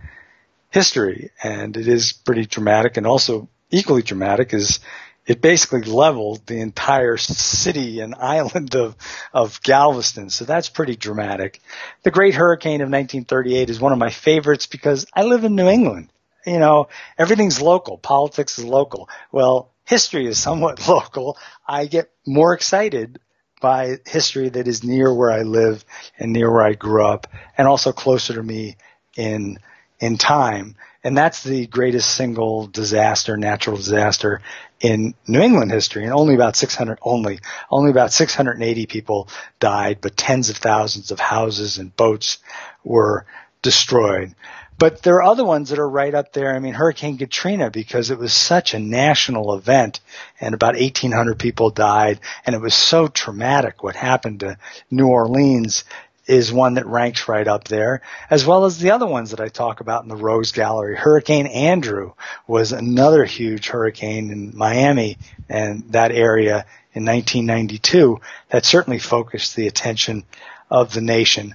[0.70, 1.30] history.
[1.42, 4.80] And it is pretty dramatic and also equally dramatic is
[5.26, 8.96] it basically leveled the entire city and island of,
[9.32, 10.30] of Galveston.
[10.30, 11.60] So that's pretty dramatic.
[12.02, 15.68] The Great Hurricane of 1938 is one of my favorites because I live in New
[15.68, 16.10] England.
[16.46, 17.98] You know, everything's local.
[17.98, 19.08] Politics is local.
[19.30, 21.36] Well, history is somewhat local.
[21.66, 23.18] I get more excited
[23.60, 25.84] by history that is near where I live
[26.18, 28.76] and near where I grew up and also closer to me
[29.16, 29.58] in
[30.00, 30.76] in time.
[31.04, 34.42] And that's the greatest single disaster, natural disaster
[34.80, 36.04] in New England history.
[36.04, 37.40] And only about 600, only,
[37.70, 39.28] only about 680 people
[39.60, 42.38] died, but tens of thousands of houses and boats
[42.84, 43.26] were
[43.62, 44.34] destroyed.
[44.80, 46.56] But there are other ones that are right up there.
[46.56, 50.00] I mean, Hurricane Katrina, because it was such a national event
[50.40, 54.56] and about 1,800 people died and it was so traumatic what happened to
[54.90, 55.84] New Orleans.
[56.26, 58.00] is one that ranks right up there,
[58.30, 60.96] as well as the other ones that I talk about in the Rose Gallery.
[60.96, 62.12] Hurricane Andrew
[62.46, 65.18] was another huge hurricane in Miami
[65.50, 66.64] and that area
[66.94, 68.18] in 1992
[68.48, 70.24] that certainly focused the attention
[70.70, 71.54] of the nation.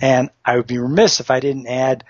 [0.00, 2.04] And I would be remiss if I didn't add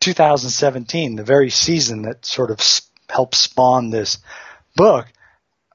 [0.00, 2.60] 2017, the very season that sort of
[3.08, 4.18] helped spawn this
[4.76, 5.06] book,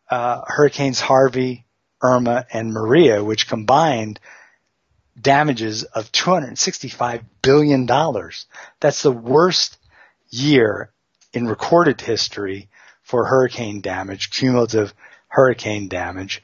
[0.09, 1.65] uh, Hurricanes Harvey,
[2.01, 4.19] Irma, and Maria, which combined
[5.19, 7.85] damages of $265 billion.
[8.79, 9.77] That's the worst
[10.29, 10.91] year
[11.33, 12.69] in recorded history
[13.01, 14.93] for hurricane damage, cumulative
[15.27, 16.43] hurricane damage.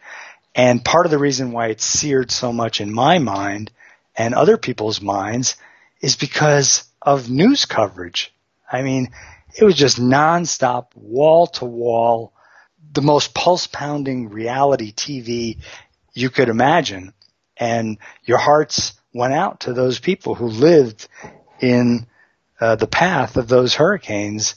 [0.55, 3.71] And part of the reason why it's seared so much in my mind
[4.15, 5.55] and other people's minds
[6.01, 8.33] is because of news coverage.
[8.71, 9.11] I mean,
[9.57, 12.33] it was just nonstop, wall to wall,
[12.91, 15.57] the most pulse pounding reality TV
[16.13, 17.13] you could imagine.
[17.57, 21.07] And your hearts went out to those people who lived
[21.59, 22.07] in
[22.59, 24.55] uh, the path of those hurricanes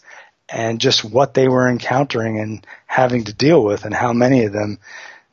[0.49, 4.53] and just what they were encountering and having to deal with and how many of
[4.53, 4.79] them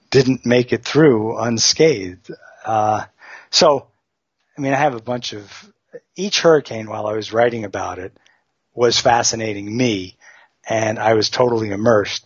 [0.10, 2.32] didn't make it through unscathed.
[2.66, 3.04] Uh,
[3.50, 3.88] so,
[4.58, 5.72] I mean, I have a bunch of
[6.16, 8.14] each hurricane while I was writing about it
[8.74, 10.18] was fascinating me
[10.68, 12.26] and I was totally immersed.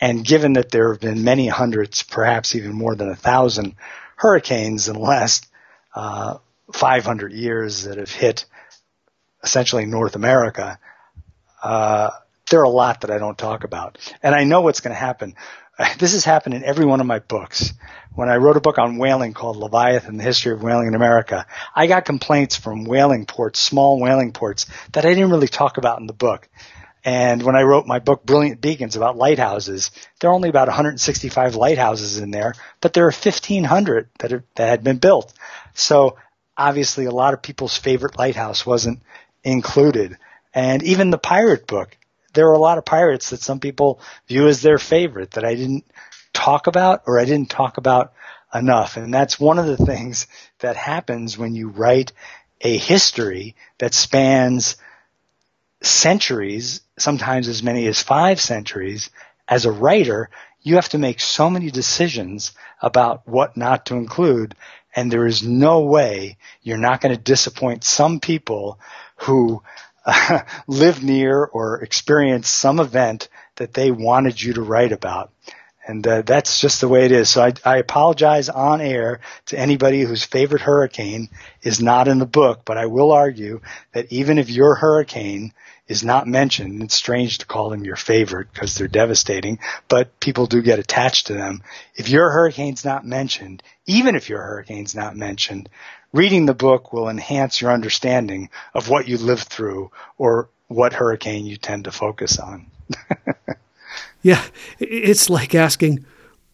[0.00, 3.74] And given that there have been many hundreds, perhaps even more than a thousand
[4.16, 5.46] hurricanes in the last
[5.94, 6.38] uh,
[6.72, 8.46] 500 years that have hit
[9.42, 10.78] essentially North America,
[11.62, 12.10] uh,
[12.50, 13.98] there are a lot that I don't talk about.
[14.22, 15.34] And I know what's going to happen.
[15.98, 17.72] This has happened in every one of my books.
[18.14, 21.46] When I wrote a book on whaling called Leviathan, the history of whaling in America,
[21.74, 26.00] I got complaints from whaling ports, small whaling ports, that I didn't really talk about
[26.00, 26.48] in the book.
[27.02, 31.54] And when I wrote my book, Brilliant Beacons, about lighthouses, there are only about 165
[31.54, 35.32] lighthouses in there, but there are 1,500 that, are, that had been built.
[35.72, 36.16] So
[36.58, 39.00] obviously a lot of people's favorite lighthouse wasn't
[39.42, 40.18] included.
[40.52, 41.96] And even the pirate book,
[42.32, 45.54] there are a lot of pirates that some people view as their favorite that I
[45.54, 45.84] didn't
[46.32, 48.12] talk about or I didn't talk about
[48.54, 48.96] enough.
[48.96, 50.26] And that's one of the things
[50.60, 52.12] that happens when you write
[52.60, 54.76] a history that spans
[55.82, 59.10] centuries, sometimes as many as five centuries.
[59.48, 60.30] As a writer,
[60.62, 62.52] you have to make so many decisions
[62.82, 64.54] about what not to include.
[64.94, 68.78] And there is no way you're not going to disappoint some people
[69.16, 69.62] who
[70.66, 75.30] live near or experience some event that they wanted you to write about.
[75.86, 77.30] And uh, that's just the way it is.
[77.30, 81.30] So I, I apologize on air to anybody whose favorite hurricane
[81.62, 83.60] is not in the book, but I will argue
[83.92, 85.52] that even if your hurricane
[85.88, 90.46] is not mentioned, it's strange to call them your favorite because they're devastating, but people
[90.46, 91.62] do get attached to them.
[91.96, 95.68] If your hurricane's not mentioned, even if your hurricane's not mentioned,
[96.12, 101.46] reading the book will enhance your understanding of what you lived through or what hurricane
[101.46, 102.66] you tend to focus on.
[104.22, 104.42] yeah,
[104.78, 106.04] it's like asking,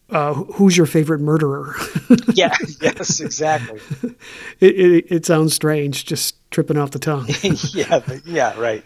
[0.09, 1.75] uh, who's your favorite murderer?
[2.33, 3.79] yeah, yes, exactly.
[4.59, 7.27] It, it, it, sounds strange, just tripping off the tongue.
[7.75, 8.83] yeah, yeah, right.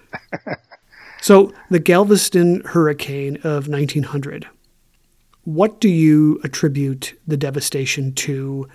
[1.22, 4.50] so, the Galveston hurricane of 1900,
[5.46, 8.68] what do you attribute the devastation to?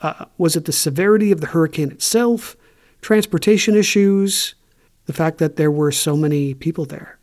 [0.00, 2.56] Uh, was it the severity of the hurricane itself,
[3.00, 4.54] transportation issues,
[5.06, 7.18] the fact that there were so many people there?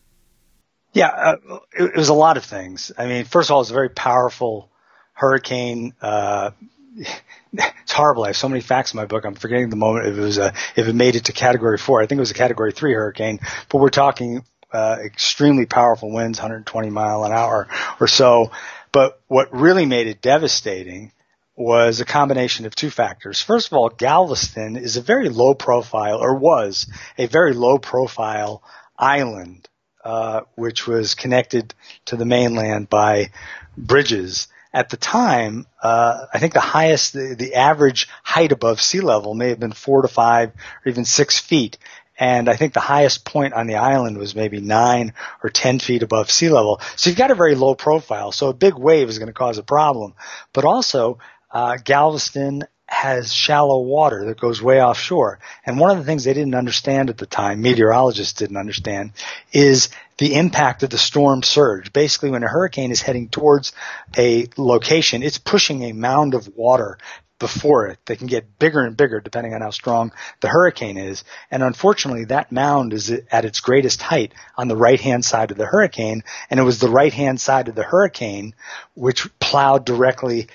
[0.94, 1.38] Yeah, uh,
[1.74, 2.92] it, it, was a lot of things.
[2.98, 4.70] I mean, first of all, it's a very powerful
[5.14, 5.94] hurricane.
[6.02, 6.52] Uh,
[7.54, 8.24] it's horrible.
[8.24, 9.26] I have so many facts in my book.
[9.26, 12.02] I'm forgetting the moment if it was a, if it made it to category four.
[12.02, 16.40] I think it was a category three hurricane, but we're talking uh, extremely powerful winds,
[16.40, 17.68] 120 mile an hour
[18.00, 18.52] or so.
[18.92, 21.12] But what really made it devastating
[21.56, 23.42] was a combination of two factors.
[23.42, 26.88] First of all, Galveston is a very low profile, or was
[27.18, 28.64] a very low profile
[28.98, 29.70] island,
[30.04, 31.74] uh, which was connected
[32.06, 33.32] to the mainland by
[33.78, 34.48] bridges.
[34.74, 39.36] At the time, uh, I think the highest, the, the average height above sea level
[39.36, 41.78] may have been four to five or even six feet.
[42.20, 46.04] And I think the highest point on the island was maybe nine or ten feet
[46.04, 46.80] above sea level.
[46.96, 48.32] So you've got a very low profile.
[48.32, 50.14] So a big wave is going to cause a problem.
[50.54, 51.18] But also,
[51.54, 55.40] uh, Galveston has shallow water that goes way offshore.
[55.66, 59.14] And one of the things they didn't understand at the time, meteorologists didn't understand,
[59.52, 61.92] is the impact of the storm surge.
[61.94, 63.72] Basically, when a hurricane is heading towards
[64.18, 66.98] a location, it's pushing a mound of water
[67.40, 68.00] before it.
[68.06, 71.24] They can get bigger and bigger depending on how strong the hurricane is.
[71.52, 75.58] And unfortunately, that mound is at its greatest height on the right hand side of
[75.58, 76.24] the hurricane.
[76.50, 78.56] And it was the right hand side of the hurricane
[78.94, 80.48] which plowed directly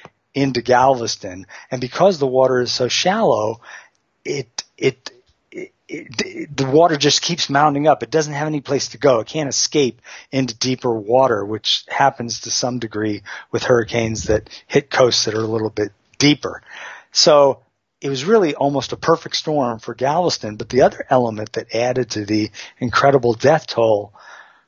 [0.42, 1.46] into Galveston.
[1.70, 3.60] And because the water is so shallow,
[4.24, 5.10] it, it,
[5.50, 8.02] it, it, the water just keeps mounting up.
[8.02, 9.20] It doesn't have any place to go.
[9.20, 14.90] It can't escape into deeper water, which happens to some degree with hurricanes that hit
[14.90, 16.62] coasts that are a little bit deeper.
[17.10, 17.62] So
[18.00, 20.56] it was really almost a perfect storm for Galveston.
[20.56, 24.12] But the other element that added to the incredible death toll,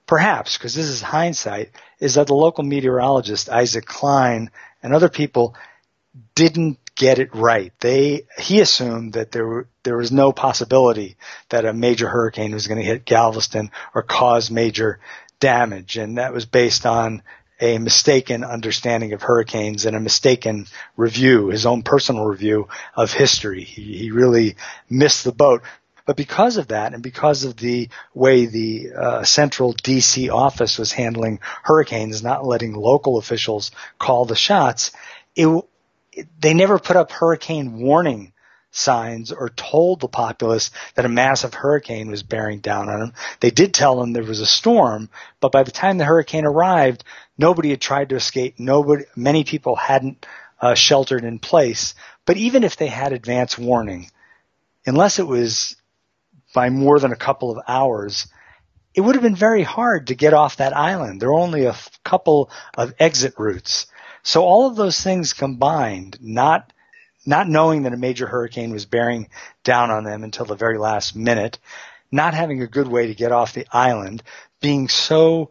[0.07, 4.51] perhaps, because this is hindsight, is that the local meteorologist, Isaac Cline,
[4.83, 5.55] and other people
[6.35, 7.72] didn't get it right.
[7.81, 11.16] They he assumed that there there was no possibility
[11.49, 15.01] that a major hurricane was going to hit Galveston or cause major
[15.41, 17.22] damage, and that was based on
[17.61, 20.66] a mistaken understanding of hurricanes and a mistaken
[20.97, 23.64] review, his own personal review of history.
[23.64, 24.57] He, he really
[24.89, 25.62] missed the boat.
[26.11, 30.91] But because of that, and because of the way the uh, central DC office was
[30.91, 34.91] handling hurricanes, not letting local officials call the shots,
[35.37, 35.47] it,
[36.13, 38.33] it, they never put up hurricane warning
[38.73, 43.13] signs or told the populace that a massive hurricane was bearing down on them.
[43.39, 47.05] They did tell them there was a storm, but by the time the hurricane arrived,
[47.39, 48.57] nobody had tried to escape.
[48.59, 50.27] Nobody, many people hadn't
[50.61, 51.95] uh, sheltered in place.
[52.27, 54.11] But even if they had advance warning,
[54.85, 55.77] unless it was
[56.55, 58.26] by more than a couple of hours,
[58.94, 61.20] it would have been very hard to get off that island.
[61.20, 63.86] There are only a f- couple of exit routes.
[64.22, 66.72] So all of those things combined, not
[67.26, 69.28] not knowing that a major hurricane was bearing
[69.62, 71.59] down on them until the very last minute,
[72.11, 74.22] not having a good way to get off the island,
[74.61, 75.51] being so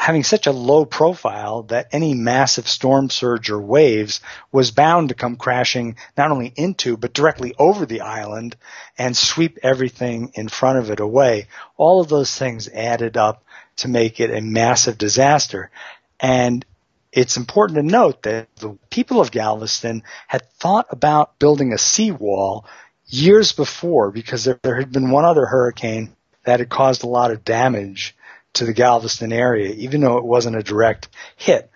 [0.00, 5.14] having such a low profile that any massive storm surge or waves was bound to
[5.14, 8.56] come crashing not only into but directly over the island
[8.96, 11.46] and sweep everything in front of it away.
[11.76, 13.44] All of those things added up
[13.76, 15.70] to make it a massive disaster.
[16.18, 16.64] And
[17.12, 22.64] it's important to note that the people of Galveston had thought about building a seawall
[23.06, 27.44] years before because there, had been one other hurricane that had caused a lot of
[27.44, 28.16] damage
[28.54, 31.70] to the Galveston area, even though it wasn't a direct hit.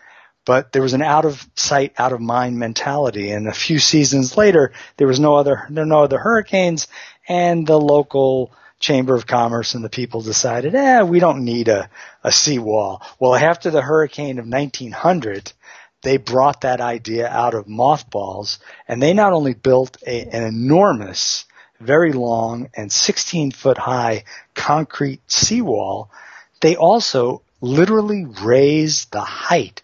[0.44, 3.30] But there was an out of sight, out of mind mentality.
[3.30, 6.86] And a few seasons later, there was no other, no other hurricanes
[7.26, 11.88] and the local Chamber of Commerce and the people decided, eh, we don't need a,
[12.22, 13.00] a seawall.
[13.18, 15.52] Well, after the hurricane of 1900,
[16.02, 21.46] they brought that idea out of mothballs and they not only built a, an enormous,
[21.80, 26.10] very long and 16 foot high concrete seawall,
[26.64, 29.82] they also literally raised the height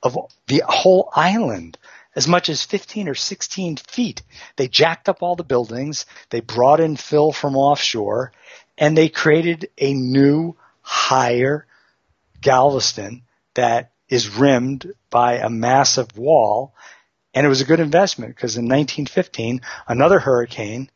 [0.00, 0.16] of
[0.46, 1.76] the whole island
[2.14, 4.22] as much as 15 or 16 feet.
[4.54, 6.06] They jacked up all the buildings.
[6.28, 8.30] They brought in fill from offshore
[8.78, 11.66] and they created a new higher
[12.40, 13.22] Galveston
[13.54, 16.74] that is rimmed by a massive wall.
[17.34, 20.90] And it was a good investment because in 1915, another hurricane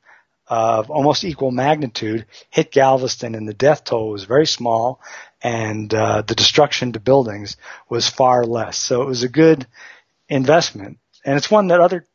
[0.47, 5.01] of almost equal magnitude hit Galveston and the death toll was very small
[5.43, 7.57] and uh, the destruction to buildings
[7.89, 8.77] was far less.
[8.77, 9.67] So it was a good
[10.29, 10.99] investment.
[11.25, 12.07] And it's one that other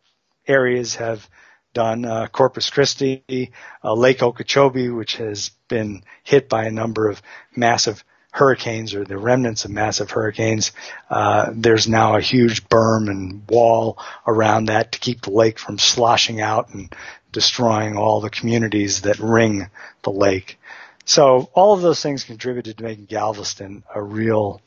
[0.48, 1.28] areas have
[1.74, 2.06] done.
[2.06, 3.52] Uh, Corpus Christi,
[3.84, 7.22] uh, Lake Okeechobee, which has been hit by a number of
[7.56, 10.72] massive hurricanes or the remnants of massive hurricanes.
[11.10, 15.78] Uh, there's now a huge berm and wall around that to keep the lake from
[15.78, 16.94] sloshing out and
[17.32, 19.70] destroying all the communities that ring
[20.04, 20.60] the lake.
[21.06, 24.62] So all of those things contributed to making Galveston a real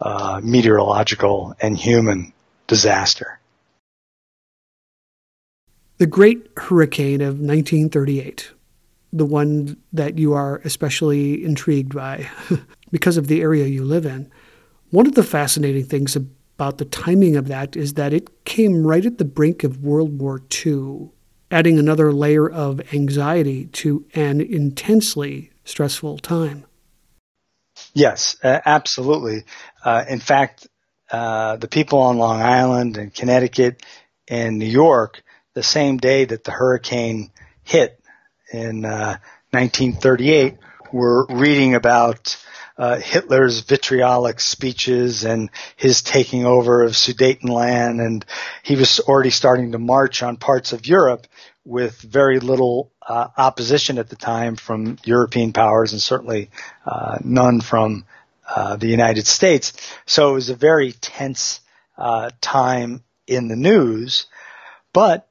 [0.00, 2.32] uh, meteorological and human
[2.66, 3.38] disaster.
[5.98, 8.50] The Great Hurricane of 1938,
[9.12, 12.28] the one that you are especially intrigued by
[12.90, 14.30] because of the area you live in.
[14.90, 19.04] One of the fascinating things about the timing of that is that it came right
[19.04, 21.10] at the brink of World War II,
[21.50, 26.66] adding another layer of anxiety to an intensely stressful time.
[27.92, 29.44] Yes, uh, absolutely.
[29.84, 30.68] Uh, in fact,
[31.10, 33.82] uh, the people on Long Island and Connecticut
[34.28, 35.22] and New York
[35.54, 37.30] the same day that the hurricane
[37.62, 38.00] hit
[38.52, 39.18] in uh,
[39.50, 40.56] 1938
[40.92, 42.36] were reading about
[42.76, 48.24] uh, Hitler's vitriolic speeches and his taking over of Sudetenland, and
[48.62, 51.26] he was already starting to march on parts of Europe
[51.64, 56.50] with very little uh, opposition at the time from European powers, and certainly
[56.84, 58.04] uh, none from
[58.48, 59.72] uh, the United States.
[60.06, 61.60] So it was a very tense
[61.96, 64.26] uh, time in the news,
[64.92, 65.28] but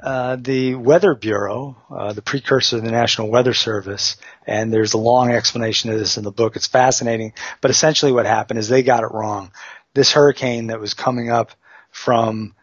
[0.00, 4.16] uh, the Weather Bureau, uh, the precursor of the National Weather Service,
[4.46, 6.56] and there's a long explanation of this in the book.
[6.56, 9.52] It's fascinating, but essentially what happened is they got it wrong.
[9.94, 11.52] This hurricane that was coming up
[11.90, 12.54] from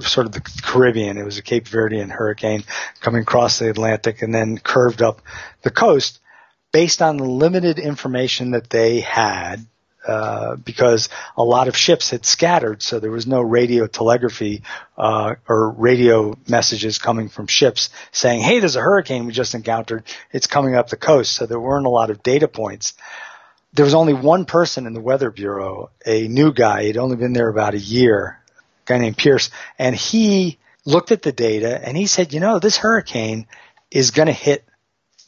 [0.00, 1.16] sort of the Caribbean.
[1.16, 2.64] It was a Cape Verdean hurricane
[3.00, 5.22] coming across the Atlantic and then curved up
[5.62, 6.20] the coast
[6.72, 9.66] based on the limited information that they had
[10.06, 14.62] uh, because a lot of ships had scattered, so there was no radio telegraphy
[14.98, 20.04] uh, or radio messages coming from ships saying, "Hey, there's a hurricane we just encountered.
[20.32, 22.94] It's coming up the coast." So there weren't a lot of data points.
[23.74, 26.84] There was only one person in the Weather Bureau, a new guy.
[26.84, 31.22] He'd only been there about a year, a guy named Pierce, and he looked at
[31.22, 33.46] the data and he said, "You know, this hurricane
[33.90, 34.64] is going to hit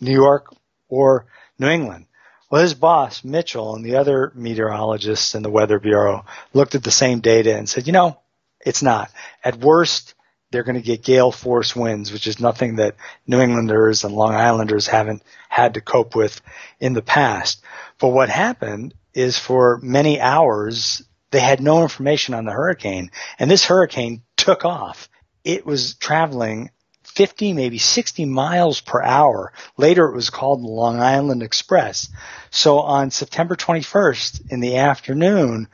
[0.01, 0.53] New York
[0.89, 1.27] or
[1.61, 2.07] New England."
[2.55, 6.93] Well, his boss, Mitchell, and the other meteorologists in the Weather Bureau looked at the
[6.93, 8.21] same data and said, you know,
[8.65, 9.11] it's not.
[9.43, 10.15] At worst,
[10.53, 12.95] they're going to get gale force winds, which is nothing that
[13.27, 16.41] New Englanders and Long Islanders haven't had to cope with
[16.79, 17.61] in the past.
[17.99, 21.03] But what happened is for many hours,
[21.33, 25.09] they had no information on the hurricane, and this hurricane took off.
[25.43, 26.71] It was traveling
[27.15, 29.53] 50, maybe 60 miles per hour.
[29.77, 32.09] Later it was called the Long Island Express.
[32.51, 35.69] So on September 21st in the afternoon,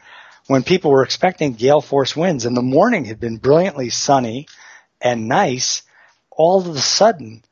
[0.46, 4.48] when people were expecting gale force winds and the morning had been brilliantly sunny
[5.00, 5.82] and nice,
[6.30, 7.42] all of a sudden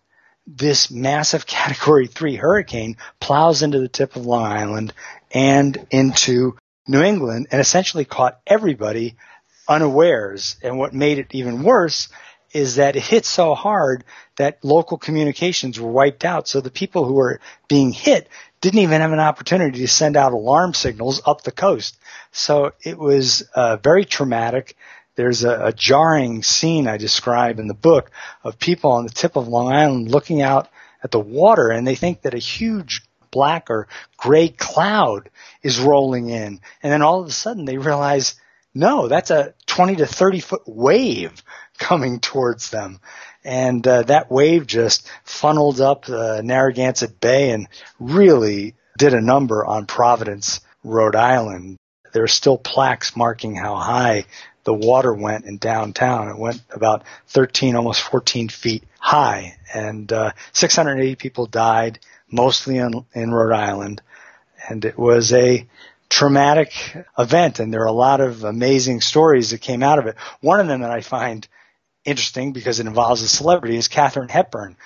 [0.46, 4.92] this massive category three hurricane plows into the tip of Long Island
[5.30, 9.16] and into New England and essentially caught everybody
[9.68, 10.56] unawares.
[10.62, 12.08] And what made it even worse
[12.52, 14.04] is that it hit so hard
[14.36, 16.48] that local communications were wiped out.
[16.48, 18.28] So the people who were being hit
[18.60, 21.98] didn't even have an opportunity to send out alarm signals up the coast.
[22.32, 24.76] So it was uh, very traumatic.
[25.14, 28.10] There's a, a jarring scene I describe in the book
[28.42, 30.68] of people on the tip of Long Island looking out
[31.02, 35.30] at the water and they think that a huge black or gray cloud
[35.62, 36.60] is rolling in.
[36.82, 38.36] And then all of a sudden they realize,
[38.74, 41.42] no, that's a 20 to 30 foot wave
[41.78, 43.00] coming towards them.
[43.44, 47.68] And uh, that wave just funneled up uh, Narragansett Bay and
[47.98, 51.78] really did a number on Providence, Rhode Island.
[52.12, 54.24] There are still plaques marking how high
[54.64, 56.28] the water went in downtown.
[56.28, 62.00] It went about 13, almost 14 feet high, and uh, 680 people died,
[62.30, 64.02] mostly in, in Rhode Island.
[64.68, 65.66] And it was a
[66.10, 66.72] traumatic
[67.18, 70.16] event, and there are a lot of amazing stories that came out of it.
[70.40, 71.46] One of them that I find
[72.08, 74.76] interesting because it involves a celebrity is Katharine Hepburn,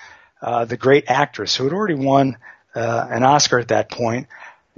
[0.41, 2.37] uh, the great actress who had already won
[2.75, 4.29] uh, an Oscar at that point.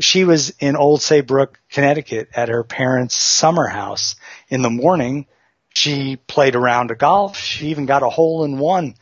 [0.01, 4.17] She was in Old Saybrook, Connecticut at her parents' summer house.
[4.49, 5.27] In the morning,
[5.71, 7.39] she played around a golf.
[7.39, 8.95] She even got a hole in one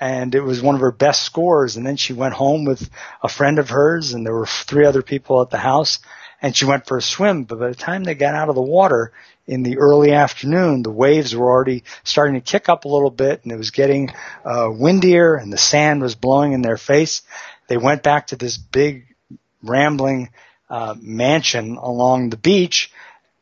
[0.00, 1.76] and it was one of her best scores.
[1.76, 2.88] And then she went home with
[3.22, 5.98] a friend of hers and there were three other people at the house
[6.42, 7.44] and she went for a swim.
[7.44, 9.12] But by the time they got out of the water,
[9.46, 13.42] in the early afternoon, the waves were already starting to kick up a little bit
[13.42, 14.10] and it was getting
[14.44, 17.22] uh, windier and the sand was blowing in their face.
[17.68, 19.14] They went back to this big
[19.62, 20.30] rambling
[20.70, 22.90] uh, mansion along the beach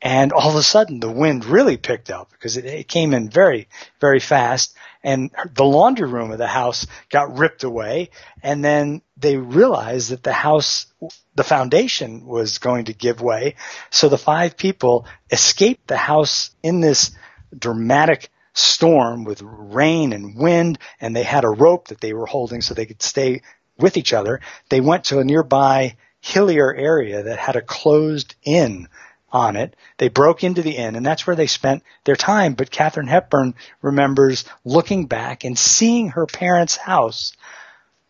[0.00, 3.30] and all of a sudden the wind really picked up because it, it came in
[3.30, 3.68] very,
[4.00, 8.10] very fast and the laundry room of the house got ripped away
[8.42, 10.86] and then they realized that the house
[11.34, 13.56] the foundation was going to give way.
[13.90, 17.10] So the five people escaped the house in this
[17.56, 22.60] dramatic storm with rain and wind and they had a rope that they were holding
[22.60, 23.42] so they could stay
[23.78, 24.40] with each other.
[24.68, 28.88] They went to a nearby hillier area that had a closed inn
[29.32, 29.74] on it.
[29.98, 32.54] They broke into the inn and that's where they spent their time.
[32.54, 37.32] But Katharine Hepburn remembers looking back and seeing her parents' house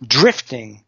[0.04, 0.82] drifting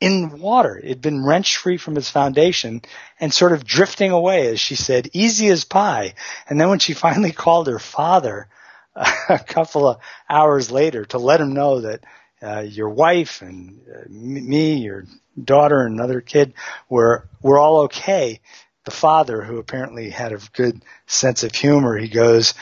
[0.00, 0.76] in water.
[0.76, 2.82] It had been wrenched free from its foundation
[3.18, 6.14] and sort of drifting away, as she said, easy as pie.
[6.48, 8.48] And then when she finally called her father
[9.28, 9.98] a couple of
[10.28, 12.04] hours later to let him know that
[12.40, 15.06] uh, your wife and uh, me, your
[15.42, 16.52] daughter and another kid
[16.88, 18.40] were were all okay
[18.88, 22.54] the father, who apparently had a good sense of humor, he goes,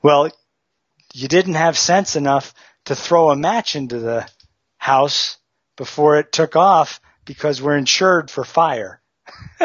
[0.00, 0.30] well,
[1.12, 2.54] you didn't have sense enough
[2.86, 4.26] to throw a match into the
[4.78, 5.36] house
[5.76, 9.02] before it took off because we're insured for fire.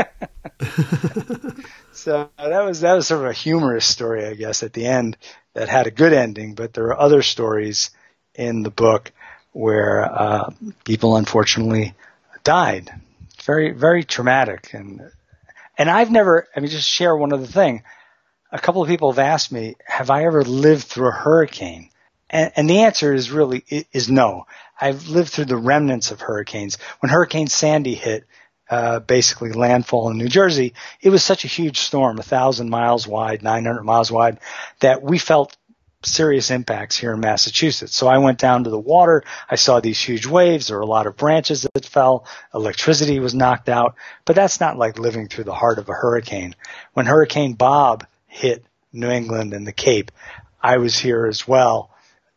[1.94, 5.16] so that was that was sort of a humorous story, I guess, at the end
[5.54, 6.54] that had a good ending.
[6.54, 7.92] But there are other stories
[8.36, 9.14] in the book
[9.54, 10.52] where uh,
[10.84, 11.94] people unfortunately
[12.44, 12.92] died.
[13.44, 15.12] Very very traumatic, and
[15.80, 17.84] and I've never, I mean, just share one other thing.
[18.52, 21.90] A couple of people have asked me, have I ever lived through a hurricane?
[22.30, 23.64] And, and the answer is really,
[23.94, 24.46] is no.
[24.80, 26.78] I've lived through the remnants of hurricanes.
[27.00, 28.26] When Hurricane Sandy hit,
[28.70, 33.08] uh, basically landfall in New Jersey, it was such a huge storm, a thousand miles
[33.08, 34.40] wide, 900 miles wide,
[34.82, 35.56] that we felt
[36.04, 37.96] serious impacts here in Massachusetts.
[37.96, 39.24] So I went down to the water.
[39.50, 40.68] I saw these huge waves.
[40.68, 42.26] There were a lot of branches that fell.
[42.54, 43.96] Electricity was knocked out.
[44.26, 46.56] But that's not like living through the heart of a hurricane.
[46.94, 50.12] When Hurricane Bob hit New England and the Cape,
[50.62, 51.92] I was here as well.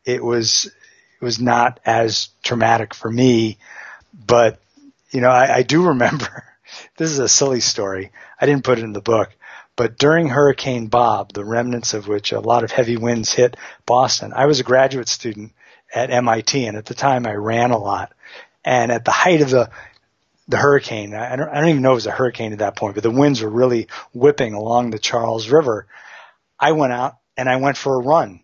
[0.05, 3.59] It was it was not as traumatic for me,
[4.13, 4.61] but
[5.11, 6.45] you know I, I do remember.
[6.97, 8.11] this is a silly story.
[8.41, 9.31] I didn't put it in the book,
[9.77, 13.57] but during Hurricane Bob, the remnants of which a lot of heavy winds hit
[13.87, 15.53] Boston, I was a graduate student
[15.95, 18.13] at MIT, and at the time I ran a lot.
[18.65, 19.71] And at the height of the
[20.49, 22.95] the hurricane, I don't, I don't even know it was a hurricane at that point,
[22.95, 25.87] but the winds were really whipping along the Charles River.
[26.59, 28.41] I went out and I went for a run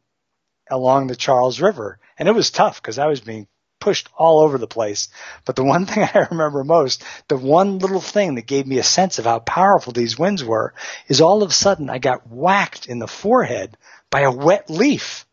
[0.70, 3.48] along the Charles River, and it was tough because I was being
[3.80, 5.08] pushed all over the place.
[5.44, 8.84] But the one thing I remember most, the one little thing that gave me a
[8.84, 10.74] sense of how powerful these winds were,
[11.08, 13.76] is all of a sudden I got whacked in the forehead
[14.10, 15.26] by a wet leaf.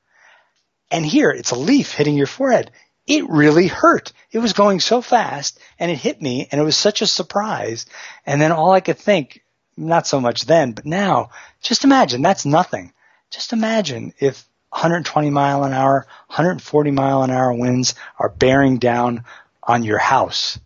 [0.91, 2.72] And here, it's a leaf hitting your forehead.
[3.08, 4.14] It really hurt.
[4.32, 7.86] It was going so fast and it hit me and it was such a surprise.
[8.26, 9.41] And then all I could think,
[9.78, 11.30] not so much then, but now,
[11.62, 12.93] just imagine that's nothing.
[13.30, 19.24] Just imagine if 120 mile an hour, 140 mile an hour winds are bearing down
[19.64, 20.60] on your house.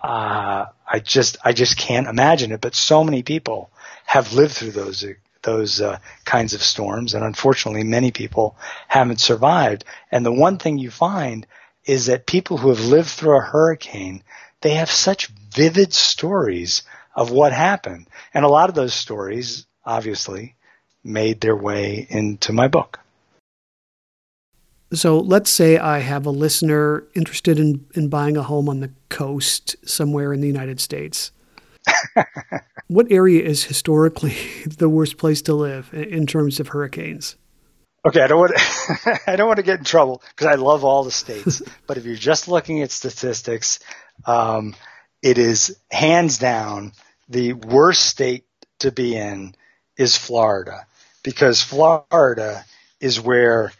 [0.00, 2.60] Uh, I just, I just can't imagine it.
[2.60, 3.70] But so many people
[4.06, 5.04] have lived through those,
[5.42, 8.56] those uh, kinds of storms, and unfortunately, many people
[8.86, 9.84] haven't survived.
[10.12, 11.44] And the one thing you find
[11.84, 14.22] is that people who have lived through a hurricane,
[14.60, 16.82] they have such vivid stories
[17.16, 20.54] of what happened, and a lot of those stories, obviously,
[21.02, 23.00] made their way into my book.
[24.94, 28.90] So let's say I have a listener interested in, in buying a home on the
[29.08, 31.32] coast somewhere in the United States.
[32.88, 34.36] what area is historically
[34.66, 37.36] the worst place to live in terms of hurricanes?
[38.06, 40.84] Okay, I don't want to, I don't want to get in trouble because I love
[40.84, 41.62] all the states.
[41.86, 43.80] but if you're just looking at statistics,
[44.26, 44.74] um,
[45.22, 46.92] it is hands down
[47.28, 48.44] the worst state
[48.80, 49.54] to be in
[49.96, 50.86] is Florida
[51.22, 52.64] because Florida
[53.00, 53.72] is where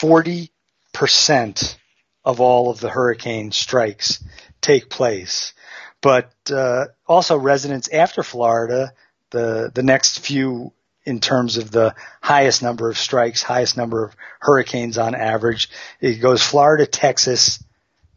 [0.00, 1.76] 40%
[2.24, 4.22] of all of the hurricane strikes
[4.60, 5.54] take place.
[6.00, 8.92] But uh, also residents after Florida,
[9.30, 10.72] the the next few
[11.04, 15.70] in terms of the highest number of strikes, highest number of hurricanes on average,
[16.00, 17.62] it goes Florida, Texas,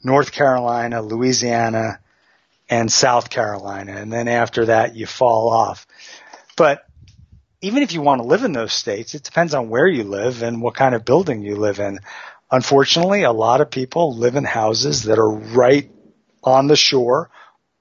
[0.03, 1.99] North Carolina, Louisiana,
[2.67, 5.85] and South Carolina, and then after that you fall off.
[6.55, 6.88] But
[7.61, 10.43] even if you want to live in those states, it depends on where you live
[10.43, 11.99] and what kind of building you live in.
[12.51, 15.91] Unfortunately, a lot of people live in houses that are right
[16.43, 17.29] on the shore,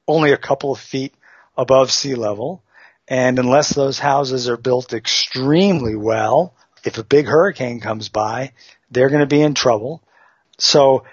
[0.06, 1.14] only a couple of feet
[1.56, 2.62] above sea level.
[3.06, 6.54] And unless those houses are built extremely well,
[6.84, 8.52] if a big hurricane comes by,
[8.90, 10.02] they're going to be in trouble.
[10.58, 11.04] So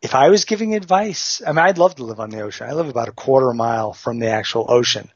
[0.00, 2.68] if I was giving advice, I mean, I'd love to live on the ocean.
[2.68, 5.10] I live about a quarter mile from the actual ocean.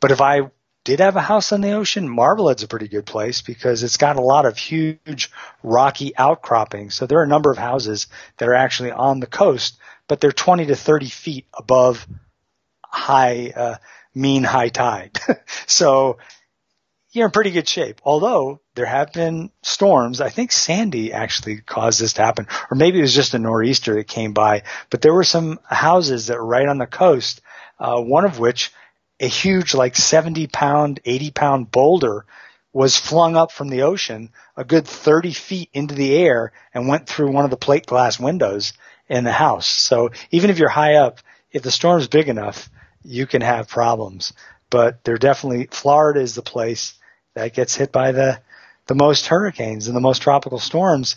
[0.00, 0.50] But if I
[0.88, 4.16] did have a house on the ocean, Marblehead's a pretty good place because it's got
[4.16, 5.30] a lot of huge
[5.62, 6.94] rocky outcroppings.
[6.94, 8.06] So there are a number of houses
[8.38, 12.06] that are actually on the coast, but they're 20 to 30 feet above
[12.82, 13.74] high, uh,
[14.14, 15.20] mean high tide.
[15.66, 16.16] so
[17.10, 18.00] you're in pretty good shape.
[18.02, 22.98] Although there have been storms, I think Sandy actually caused this to happen, or maybe
[22.98, 24.62] it was just a nor'easter that came by.
[24.88, 27.42] But there were some houses that were right on the coast,
[27.78, 28.72] uh, one of which
[29.20, 32.24] a huge, like 70 pound, 80 pound boulder
[32.72, 37.08] was flung up from the ocean a good 30 feet into the air and went
[37.08, 38.72] through one of the plate glass windows
[39.08, 39.66] in the house.
[39.66, 42.68] So even if you're high up, if the storm's big enough,
[43.02, 44.32] you can have problems.
[44.70, 46.94] But they're definitely, Florida is the place
[47.34, 48.40] that gets hit by the,
[48.86, 51.16] the most hurricanes and the most tropical storms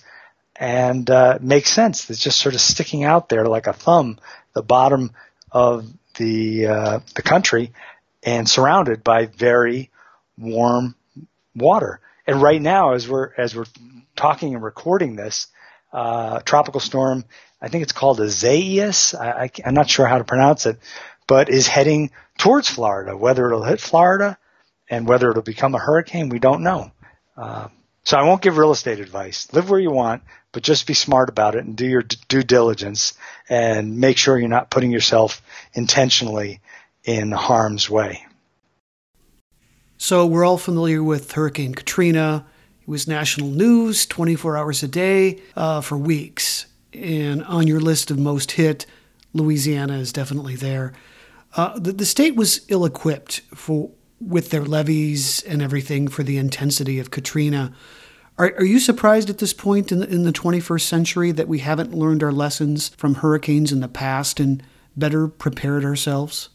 [0.55, 2.09] and uh, makes sense.
[2.09, 4.19] It's just sort of sticking out there like a thumb,
[4.53, 5.11] the bottom
[5.51, 5.85] of
[6.17, 7.71] the uh, the country,
[8.23, 9.89] and surrounded by very
[10.37, 10.95] warm
[11.55, 11.99] water.
[12.27, 13.65] And right now, as we're as we're
[14.15, 15.47] talking and recording this,
[15.91, 17.25] uh, tropical storm,
[17.61, 19.13] I think it's called Isaias.
[19.13, 20.77] I, I, I'm not sure how to pronounce it,
[21.27, 23.17] but is heading towards Florida.
[23.17, 24.37] Whether it'll hit Florida
[24.89, 26.91] and whether it'll become a hurricane, we don't know.
[27.35, 27.69] Uh,
[28.03, 29.51] so I won't give real estate advice.
[29.53, 32.43] Live where you want, but just be smart about it and do your d- due
[32.43, 33.13] diligence
[33.47, 35.41] and make sure you're not putting yourself
[35.73, 36.61] intentionally
[37.03, 38.25] in harm's way.
[39.97, 42.45] So we're all familiar with Hurricane Katrina.
[42.81, 46.65] It was national news 24 hours a day uh, for weeks.
[46.93, 48.85] And on your list of most hit,
[49.33, 50.93] Louisiana is definitely there.
[51.55, 56.37] Uh, the, the state was ill equipped for with their levees and everything for the
[56.37, 57.73] intensity of Katrina.
[58.37, 61.59] Are, are you surprised at this point in the, in the 21st century that we
[61.59, 64.63] haven't learned our lessons from hurricanes in the past and
[64.95, 66.49] better prepared ourselves?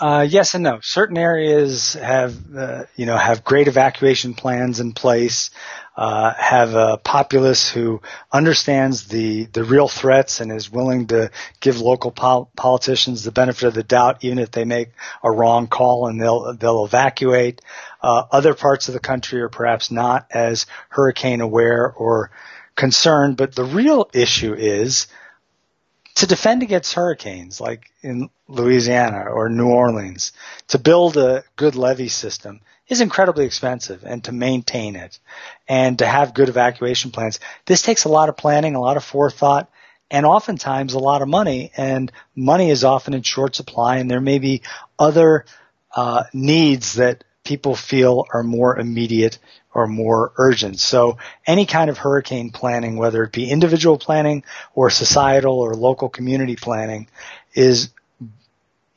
[0.00, 0.78] Uh, yes and no.
[0.80, 5.50] Certain areas have, uh, you know, have great evacuation plans in place,
[5.96, 11.80] uh, have a populace who understands the, the real threats and is willing to give
[11.80, 14.90] local pol- politicians the benefit of the doubt, even if they make
[15.24, 17.60] a wrong call and they'll, they'll evacuate.
[18.00, 22.30] Uh, other parts of the country are perhaps not as hurricane aware or
[22.76, 25.08] concerned, but the real issue is
[26.18, 30.32] to defend against hurricanes like in Louisiana or New Orleans,
[30.68, 35.20] to build a good levee system is incredibly expensive and to maintain it
[35.68, 37.38] and to have good evacuation plans.
[37.66, 39.70] This takes a lot of planning, a lot of forethought,
[40.10, 44.20] and oftentimes a lot of money and money is often in short supply and there
[44.20, 44.62] may be
[44.98, 45.44] other
[45.94, 49.38] uh, needs that people feel are more immediate
[49.74, 50.80] or more urgent.
[50.80, 54.44] So any kind of hurricane planning, whether it be individual planning
[54.74, 57.08] or societal or local community planning,
[57.54, 57.90] is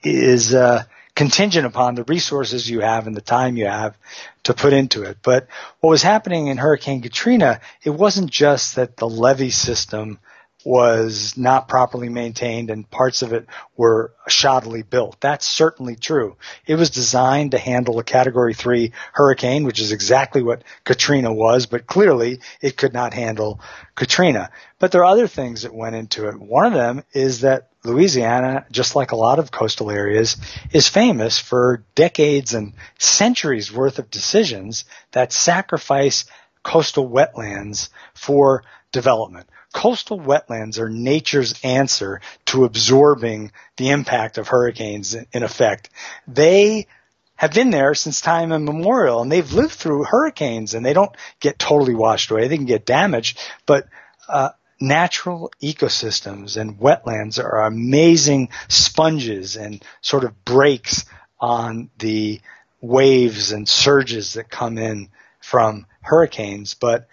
[0.03, 0.83] is uh,
[1.15, 3.95] contingent upon the resources you have and the time you have
[4.43, 5.17] to put into it.
[5.21, 5.47] But
[5.79, 10.19] what was happening in Hurricane Katrina, it wasn't just that the levee system
[10.63, 15.19] was not properly maintained and parts of it were shoddily built.
[15.19, 16.37] That's certainly true.
[16.65, 21.65] It was designed to handle a category three hurricane, which is exactly what Katrina was,
[21.65, 23.59] but clearly it could not handle
[23.95, 24.51] Katrina.
[24.79, 26.39] But there are other things that went into it.
[26.39, 30.37] One of them is that Louisiana, just like a lot of coastal areas,
[30.71, 36.25] is famous for decades and centuries worth of decisions that sacrifice
[36.63, 45.15] coastal wetlands for development coastal wetlands are nature's answer to absorbing the impact of hurricanes
[45.15, 45.89] in effect.
[46.27, 46.87] They
[47.35, 51.57] have been there since time immemorial and they've lived through hurricanes and they don't get
[51.57, 52.47] totally washed away.
[52.47, 53.87] They can get damaged, but,
[54.27, 54.49] uh,
[54.79, 61.05] natural ecosystems and wetlands are amazing sponges and sort of breaks
[61.39, 62.41] on the
[62.81, 65.09] waves and surges that come in
[65.39, 66.73] from hurricanes.
[66.73, 67.07] But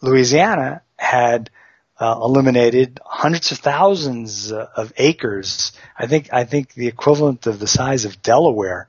[0.00, 1.50] Louisiana had
[1.98, 5.72] uh, eliminated hundreds of thousands uh, of acres.
[5.98, 8.88] I think I think the equivalent of the size of Delaware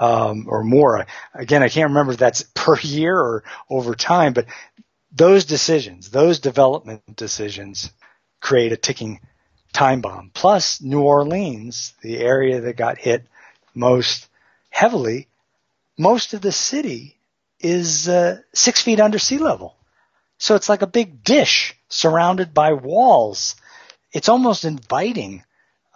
[0.00, 1.06] um, or more.
[1.34, 4.46] Again, I can't remember if that's per year or over time, but
[5.12, 7.90] those decisions, those development decisions,
[8.40, 9.20] create a ticking
[9.72, 10.30] time bomb.
[10.34, 13.24] Plus, New Orleans, the area that got hit
[13.74, 14.28] most
[14.70, 15.28] heavily,
[15.96, 17.16] most of the city
[17.60, 19.76] is uh, six feet under sea level.
[20.38, 23.56] So it's like a big dish surrounded by walls.
[24.12, 25.44] It's almost inviting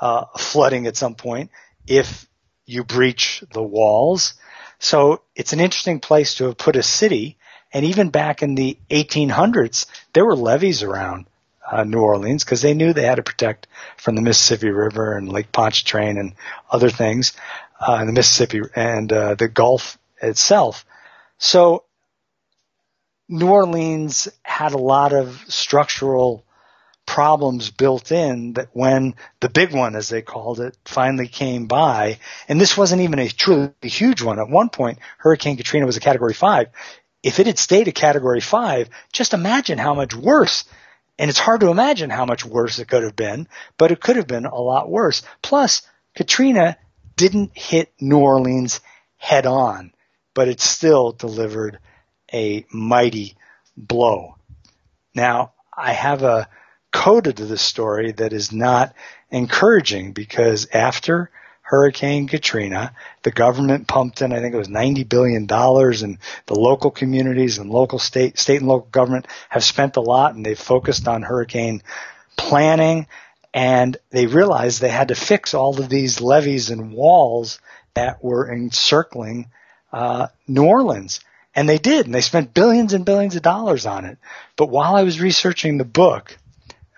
[0.01, 1.51] uh, flooding at some point
[1.87, 2.27] if
[2.67, 4.35] you breach the walls.
[4.79, 7.39] So it's an interesting place to have put a city.
[7.73, 11.27] And even back in the 1800s, there were levees around
[11.71, 13.67] uh, New Orleans because they knew they had to protect
[13.97, 16.35] from the Mississippi River and Lake Pontchartrain and
[16.71, 17.33] other things,
[17.81, 20.85] uh, and the Mississippi and uh, the Gulf itself.
[21.39, 21.85] So
[23.33, 26.45] New Orleans had a lot of structural
[27.07, 32.19] problems built in that when the big one, as they called it, finally came by,
[32.47, 34.39] and this wasn't even a truly huge one.
[34.39, 36.69] At one point, Hurricane Katrina was a category five.
[37.23, 40.65] If it had stayed a category five, just imagine how much worse.
[41.19, 44.17] And it's hard to imagine how much worse it could have been, but it could
[44.17, 45.23] have been a lot worse.
[45.41, 45.81] Plus,
[46.15, 46.77] Katrina
[47.17, 48.81] didn't hit New Orleans
[49.17, 49.95] head on,
[50.35, 51.79] but it still delivered
[52.33, 53.37] a mighty
[53.77, 54.37] blow.
[55.15, 56.49] Now, I have a
[56.93, 58.95] coda to this story that is not
[59.31, 61.31] encouraging because after
[61.63, 66.91] Hurricane Katrina, the government pumped in, I think it was $90 billion and the local
[66.91, 71.09] communities and local state, state and local government have spent a lot and they've focused
[71.09, 71.83] on hurricane
[72.37, 73.07] planning
[73.55, 77.59] and they realized they had to fix all of these levees and walls
[77.95, 79.51] that were encircling
[79.93, 81.21] uh, New Orleans.
[81.55, 84.19] And they did, and they spent billions and billions of dollars on it.
[84.57, 86.37] But while I was researching the book,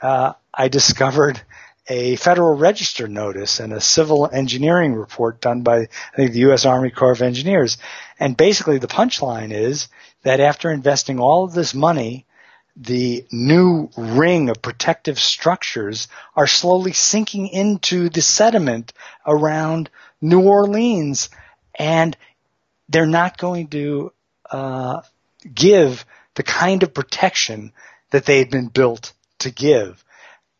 [0.00, 1.40] uh, I discovered
[1.88, 6.64] a Federal Register notice and a civil engineering report done by, I think, the U.S.
[6.64, 7.78] Army Corps of Engineers.
[8.18, 9.88] And basically the punchline is
[10.22, 12.24] that after investing all of this money,
[12.76, 18.92] the new ring of protective structures are slowly sinking into the sediment
[19.26, 19.90] around
[20.20, 21.28] New Orleans
[21.78, 22.16] and
[22.88, 24.12] they're not going to
[24.50, 25.02] uh,
[25.52, 27.72] give the kind of protection
[28.10, 30.04] that they had been built to give.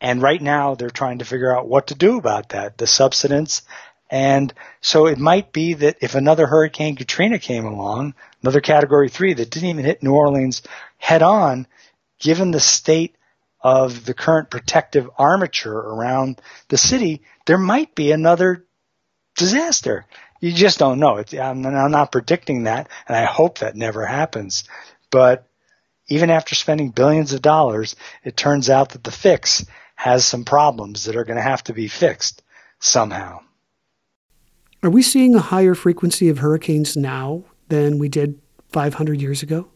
[0.01, 3.61] And right now they're trying to figure out what to do about that, the subsidence.
[4.09, 8.13] And so it might be that if another Hurricane Katrina came along,
[8.43, 10.61] another category three that didn't even hit New Orleans
[10.97, 11.65] head on,
[12.19, 13.15] given the state
[13.61, 18.63] of the current protective armature around the city, there might be another
[19.35, 20.05] disaster.
[20.39, 21.17] You just don't know.
[21.17, 24.65] I'm, I'm not predicting that, and I hope that never happens.
[25.09, 25.47] But
[26.07, 29.65] even after spending billions of dollars, it turns out that the fix
[29.95, 32.43] has some problems that are going to have to be fixed
[32.79, 33.39] somehow.
[34.83, 38.39] Are we seeing a higher frequency of hurricanes now than we did
[38.71, 39.67] 500 years ago?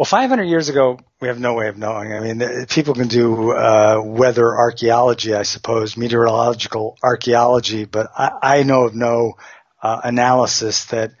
[0.00, 2.10] Well, 500 years ago, we have no way of knowing.
[2.10, 8.62] I mean, people can do uh, weather archaeology, I suppose, meteorological archaeology, but I, I
[8.62, 9.34] know of no
[9.82, 11.12] uh, analysis that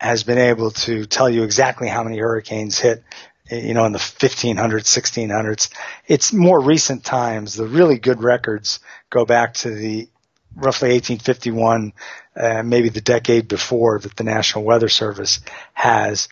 [0.00, 3.04] has been able to tell you exactly how many hurricanes hit,
[3.50, 5.68] you know, in the 1500s, 1600s.
[6.06, 7.52] It's more recent times.
[7.52, 8.80] The really good records
[9.10, 10.08] go back to the
[10.56, 11.92] roughly 1851,
[12.34, 15.40] uh, maybe the decade before that the National Weather Service
[15.74, 16.30] has.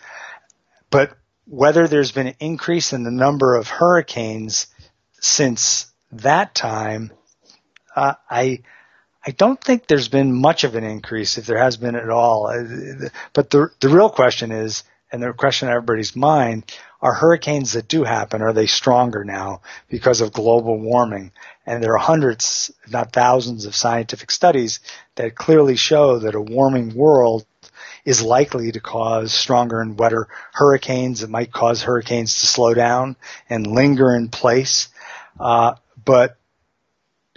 [0.88, 1.14] But
[1.50, 4.68] whether there's been an increase in the number of hurricanes
[5.20, 7.12] since that time,
[7.96, 8.62] uh, I
[9.26, 12.46] I don't think there's been much of an increase, if there has been at all.
[12.46, 16.72] Uh, but the the real question is, and the question in everybody's mind,
[17.02, 21.32] are hurricanes that do happen are they stronger now because of global warming?
[21.66, 24.78] And there are hundreds, if not thousands, of scientific studies
[25.16, 27.44] that clearly show that a warming world
[28.04, 31.22] is likely to cause stronger and wetter hurricanes.
[31.22, 33.16] It might cause hurricanes to slow down
[33.48, 34.88] and linger in place.
[35.38, 35.74] Uh,
[36.04, 36.36] but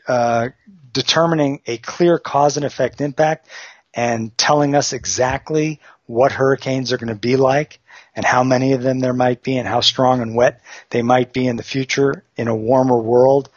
[0.08, 0.50] uh,
[0.92, 3.48] determining a clear cause and effect impact
[3.94, 7.80] and telling us exactly what hurricanes are going to be like
[8.16, 11.34] and how many of them there might be and how strong and wet they might
[11.34, 13.50] be in the future in a warmer world.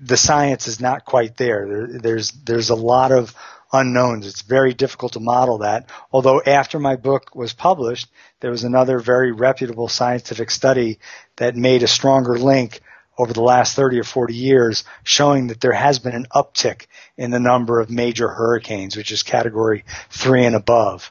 [0.00, 1.66] The science is not quite there.
[1.66, 1.86] there.
[2.00, 3.34] There's there's a lot of
[3.72, 4.26] unknowns.
[4.26, 5.90] It's very difficult to model that.
[6.12, 8.08] Although after my book was published,
[8.40, 10.98] there was another very reputable scientific study
[11.36, 12.80] that made a stronger link
[13.18, 16.86] over the last 30 or 40 years showing that there has been an uptick
[17.16, 21.10] in the number of major hurricanes, which is category three and above.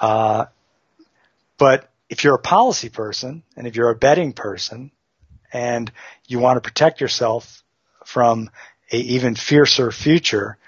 [0.00, 0.46] Uh,
[1.58, 4.90] but if you're a policy person and if you're a betting person
[5.52, 5.90] and
[6.26, 7.62] you want to protect yourself
[8.04, 8.50] from
[8.92, 10.58] a even fiercer future,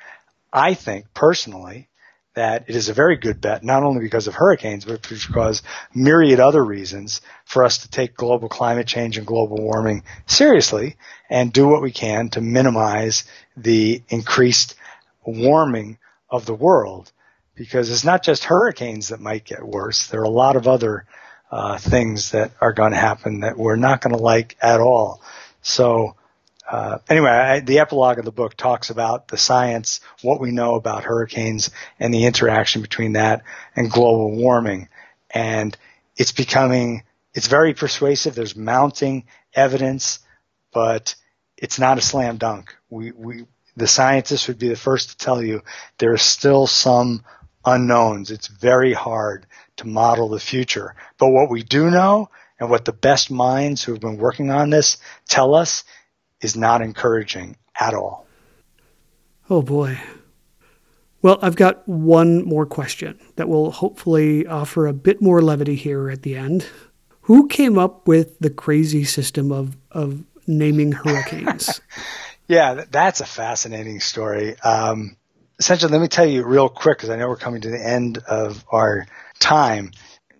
[0.54, 1.88] I think personally
[2.34, 5.62] that it is a very good bet, not only because of hurricanes, but because
[5.94, 10.96] myriad other reasons for us to take global climate change and global warming seriously
[11.30, 13.24] and do what we can to minimize
[13.56, 14.74] the increased
[15.24, 15.98] warming
[16.28, 17.10] of the world.
[17.54, 20.08] Because it's not just hurricanes that might get worse.
[20.08, 21.06] There are a lot of other
[21.52, 25.22] uh, things that are going to happen that we're not going to like at all.
[25.62, 26.16] So
[26.70, 30.76] uh, anyway, I, the epilogue of the book talks about the science, what we know
[30.76, 33.42] about hurricanes, and the interaction between that
[33.76, 34.88] and global warming.
[35.30, 35.76] And
[36.16, 37.02] it's becoming,
[37.34, 38.34] it's very persuasive.
[38.34, 40.20] There's mounting evidence,
[40.72, 41.14] but
[41.56, 42.74] it's not a slam dunk.
[42.88, 43.46] We, we,
[43.76, 45.62] the scientists would be the first to tell you
[45.98, 47.24] there are still some
[47.64, 48.30] unknowns.
[48.30, 49.46] It's very hard
[49.76, 50.94] to model the future.
[51.18, 54.70] But what we do know and what the best minds who have been working on
[54.70, 54.96] this
[55.28, 55.84] tell us
[56.44, 58.26] is not encouraging at all.
[59.48, 59.98] Oh boy.
[61.22, 66.10] Well, I've got one more question that will hopefully offer a bit more levity here
[66.10, 66.66] at the end.
[67.22, 71.80] Who came up with the crazy system of, of naming hurricanes?
[72.48, 74.60] yeah, that's a fascinating story.
[74.60, 75.16] Um,
[75.58, 78.18] essentially, let me tell you real quick because I know we're coming to the end
[78.28, 79.06] of our
[79.38, 79.92] time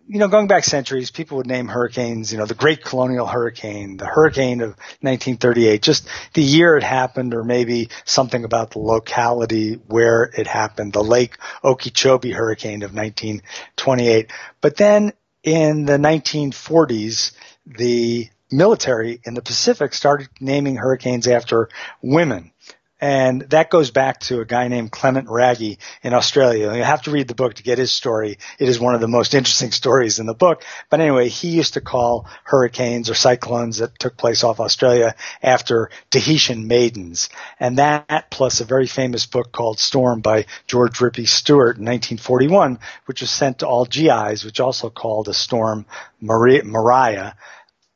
[0.07, 3.97] you know, going back centuries, people would name hurricanes, you know, the Great Colonial Hurricane,
[3.97, 9.75] the Hurricane of 1938, just the year it happened, or maybe something about the locality
[9.87, 14.31] where it happened, the Lake Okeechobee Hurricane of 1928.
[14.61, 17.33] But then in the 1940s,
[17.67, 21.69] the military in the Pacific started naming hurricanes after
[22.03, 22.53] women.
[23.01, 26.75] And that goes back to a guy named Clement Wragge in Australia.
[26.75, 28.39] You have to read the book to get his story.
[28.59, 30.63] It is one of the most interesting stories in the book.
[30.91, 35.91] But anyway, he used to call hurricanes or cyclones that took place off Australia after
[36.11, 37.31] Tahitian maidens.
[37.59, 42.79] And that plus a very famous book called Storm by George Rippey Stewart in 1941,
[43.07, 45.85] which was sent to all GIs, which also called a storm
[46.21, 47.33] Maria, Mariah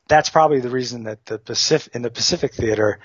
[0.08, 2.98] that's probably the reason that the Pacific in the Pacific Theater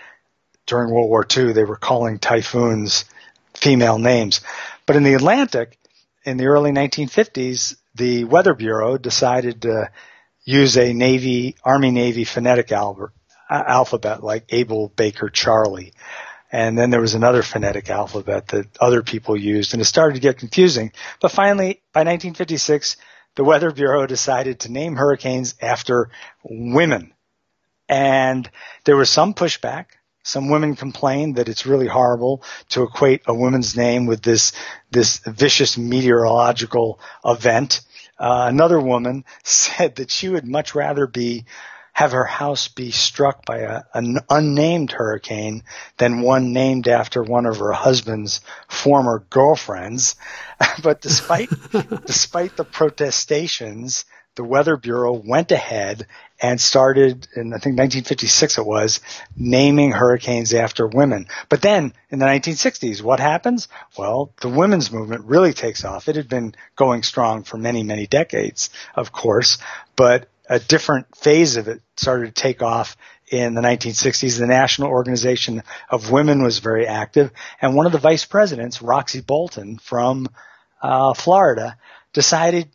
[0.65, 3.05] during World War II, they were calling typhoons
[3.53, 4.41] female names.
[4.85, 5.77] But in the Atlantic,
[6.25, 9.91] in the early 1950s, the Weather Bureau decided to
[10.43, 13.11] use a Navy, Army Navy phonetic al-
[13.49, 15.93] alphabet like Able, Baker, Charlie.
[16.51, 20.21] And then there was another phonetic alphabet that other people used, and it started to
[20.21, 20.91] get confusing.
[21.19, 22.97] But finally, by 1956,
[23.35, 26.09] the Weather Bureau decided to name hurricanes after
[26.43, 27.13] women.
[27.89, 28.49] And
[28.85, 29.85] there was some pushback.
[30.23, 34.53] Some women complained that it's really horrible to equate a woman's name with this,
[34.89, 37.81] this vicious meteorological event.
[38.17, 41.45] Uh, another woman said that she would much rather be
[41.93, 45.63] have her house be struck by a, an unnamed hurricane
[45.97, 50.15] than one named after one of her husband's former girlfriends.
[50.83, 51.49] but despite
[52.05, 54.05] despite the protestations,
[54.35, 56.07] the Weather Bureau went ahead
[56.43, 58.99] and started in I think 1956 it was
[59.35, 61.27] naming hurricanes after women.
[61.47, 63.69] But then in the 1960s, what happens?
[63.97, 66.09] Well, the women's movement really takes off.
[66.09, 69.57] It had been going strong for many many decades, of course,
[69.95, 72.97] but a different phase of it started to take off
[73.31, 74.37] in the 1960s.
[74.37, 77.31] The National Organization of Women was very active,
[77.61, 80.27] and one of the vice presidents, Roxcy Bolton from
[80.81, 81.77] uh, Florida,
[82.11, 82.67] decided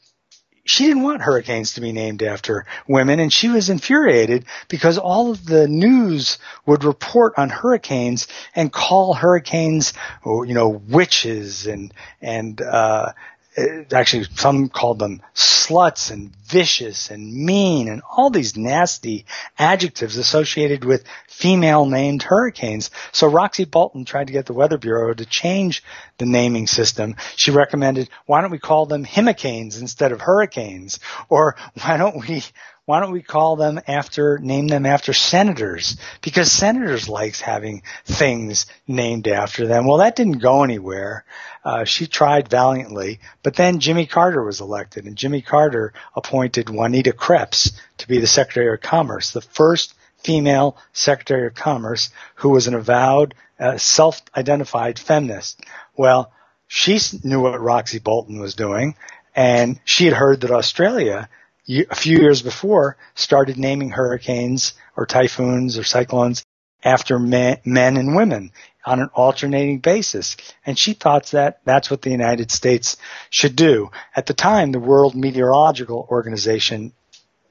[0.69, 5.31] she didn't want hurricanes to be named after women, and she was infuriated because all
[5.31, 9.95] of the news would report on hurricanes and call hurricanes,
[10.27, 13.13] you know, witches and and uh,
[13.59, 19.27] Uh, actually some called them sluts and vicious and mean and all these nasty
[19.59, 22.91] adjectives associated with female named hurricanes.
[23.13, 25.83] So Roxcy Bolton tried to get the Weather Bureau to change
[26.19, 27.17] the naming system.
[27.37, 31.01] She recommended, why don't we call them himicanes instead of hurricanes?
[31.29, 32.45] Or why don't we
[32.89, 35.99] why don't we call them after, name them after senators?
[36.23, 39.87] Because senators likes having things named after them.
[39.87, 41.27] Well, that didn't go anywhere.
[41.63, 47.13] Uh, she tried valiantly, but then Jimmy Carter was elected, and Jimmy Carter appointed Juanita
[47.13, 49.93] Kreps to be the Secretary of Commerce, the first
[50.25, 55.61] female Secretary of Commerce who was an avowed, uh, self-identified feminist.
[55.95, 56.33] Well,
[56.69, 58.95] she knew what Roxcy Bolton was doing,
[59.37, 61.29] and she had heard that Australia
[61.69, 66.45] a few years before started naming hurricanes or typhoons or cyclones
[66.83, 68.53] after men, men and women
[68.87, 70.37] on an alternating basis.
[70.65, 72.97] And she thought that that's what the United States
[73.31, 73.91] should do.
[74.17, 76.93] At the time, the World Meteorological Organization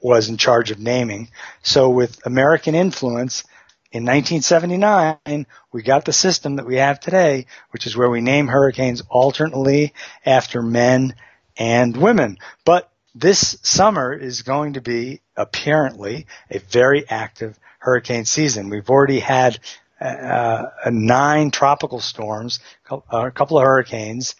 [0.00, 1.28] was in charge of naming.
[1.62, 3.44] So with American influence,
[3.90, 8.46] in 1979, we got the system that we have today, which is where we name
[8.46, 9.94] hurricanes alternately
[10.26, 11.14] after men
[11.56, 12.36] and women.
[12.66, 18.70] But this summer is going to be apparently a very active hurricane season.
[18.70, 19.58] We've already had
[20.00, 24.36] uh, nine tropical storms, a couple of hurricanes,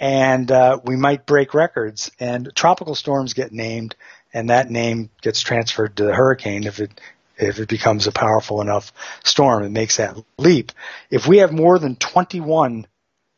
[0.00, 2.10] and uh, we might break records.
[2.18, 3.94] And tropical storms get named,
[4.32, 7.00] and that name gets transferred to the hurricane if it
[7.36, 8.92] if it becomes a powerful enough
[9.24, 9.64] storm.
[9.64, 10.72] It makes that leap.
[11.10, 12.86] If we have more than 21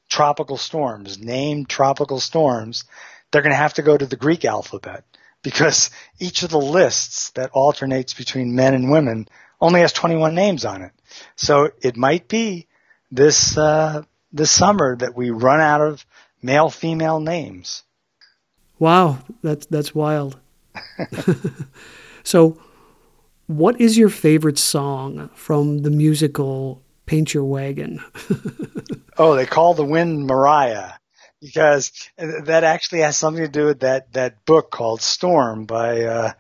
[0.09, 2.85] tropical storms, named tropical storms,
[3.37, 5.05] they're going to have to go to the Greek alphabet
[5.43, 9.29] because each of the lists that alternates between men and women
[9.61, 10.93] only has 21 names on it.
[11.35, 12.67] So it might be
[13.11, 16.07] this uh, this summer that we run out of
[16.41, 17.83] male female names.
[18.79, 20.41] Wow, that's that's wild.
[22.23, 22.59] so,
[23.49, 28.03] what is your favorite song from the musical Paint Your Wagon?
[29.19, 30.93] oh, they call the wind Mariah
[31.41, 36.33] because that actually has something to do with that that book called Storm by uh,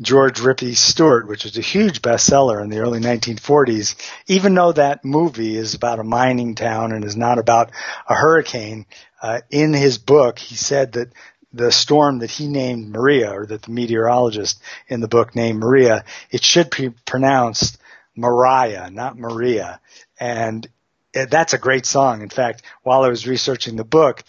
[0.00, 3.94] George Rippey Stewart, which was a huge bestseller in the early 1940s.
[4.26, 7.70] Even though that movie is about a mining town and is not about
[8.08, 8.86] a hurricane,
[9.22, 11.12] uh, in his book he said that
[11.52, 16.04] the storm that he named Maria, or that the meteorologist in the book named Maria,
[16.30, 17.78] it should be pronounced
[18.16, 19.80] Mariah, not Maria.
[20.18, 20.66] And
[21.14, 22.22] that's a great song.
[22.22, 24.22] In fact, while I was researching the book,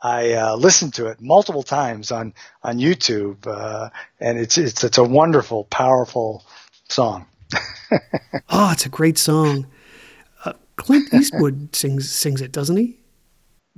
[0.00, 3.90] I uh, listened to it multiple times on on YouTube, uh,
[4.20, 6.44] and it's it's it's a wonderful, powerful
[6.88, 7.26] song.
[8.48, 9.66] oh, it's a great song.
[10.44, 12.98] Uh, Clint Eastwood sings sings it, doesn't he?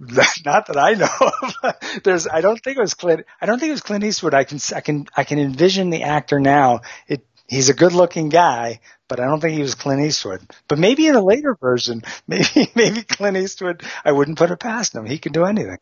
[0.45, 1.31] Not that I know
[1.63, 2.03] of.
[2.05, 3.27] There's, I don't think it was Clint.
[3.41, 4.33] I don't think it was Clint Eastwood.
[4.33, 6.81] I can, I can, I can envision the actor now.
[7.07, 8.81] It, he's a good-looking guy,
[9.11, 10.41] but I don't think he was Clint Eastwood.
[10.69, 13.83] But maybe in a later version, maybe, maybe Clint Eastwood.
[14.05, 15.05] I wouldn't put it past him.
[15.05, 15.79] He can do anything.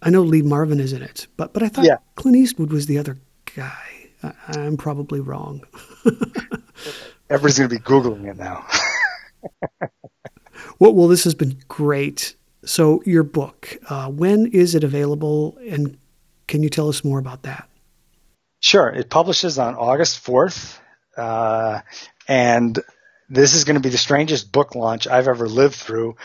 [0.00, 1.96] I know Lee Marvin is in it, but but I thought yeah.
[2.14, 3.16] Clint Eastwood was the other
[3.56, 4.10] guy.
[4.22, 5.64] I, I'm probably wrong.
[7.30, 8.66] Everybody's going to be googling it now.
[10.78, 12.36] well, well, this has been great.
[12.64, 15.98] So, your book, uh, when is it available, and
[16.46, 17.68] can you tell us more about that?
[18.60, 18.88] Sure.
[18.88, 20.78] It publishes on August 4th,
[21.16, 21.80] uh,
[22.28, 22.78] and
[23.28, 26.16] this is going to be the strangest book launch I've ever lived through.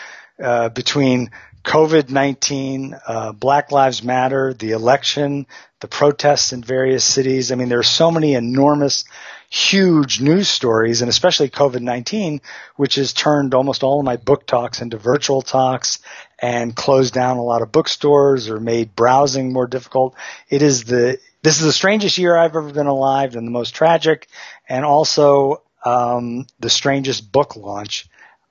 [0.42, 1.32] Uh, between
[1.64, 5.46] COVID 19, uh, Black Lives Matter, the election,
[5.82, 7.52] the protests in various cities.
[7.52, 9.04] I mean, there are so many enormous,
[9.50, 12.42] huge news stories, and especially COVID 19,
[12.78, 16.00] which has turned almost all of my book talks into virtual talks
[16.42, 20.16] and closed down a lot of bookstores or made browsing more difficult.
[20.50, 23.74] It is the this is the strangest year I've ever been alive and the most
[23.76, 24.28] tragic,
[24.68, 28.08] and also um, the strangest book launch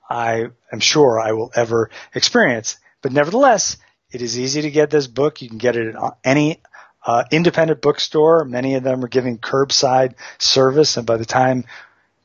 [0.09, 2.77] I am sure I will ever experience.
[3.01, 3.77] But nevertheless,
[4.11, 5.41] it is easy to get this book.
[5.41, 6.61] You can get it at any
[7.05, 8.43] uh, independent bookstore.
[8.43, 11.65] Many of them are giving curbside service, and by the time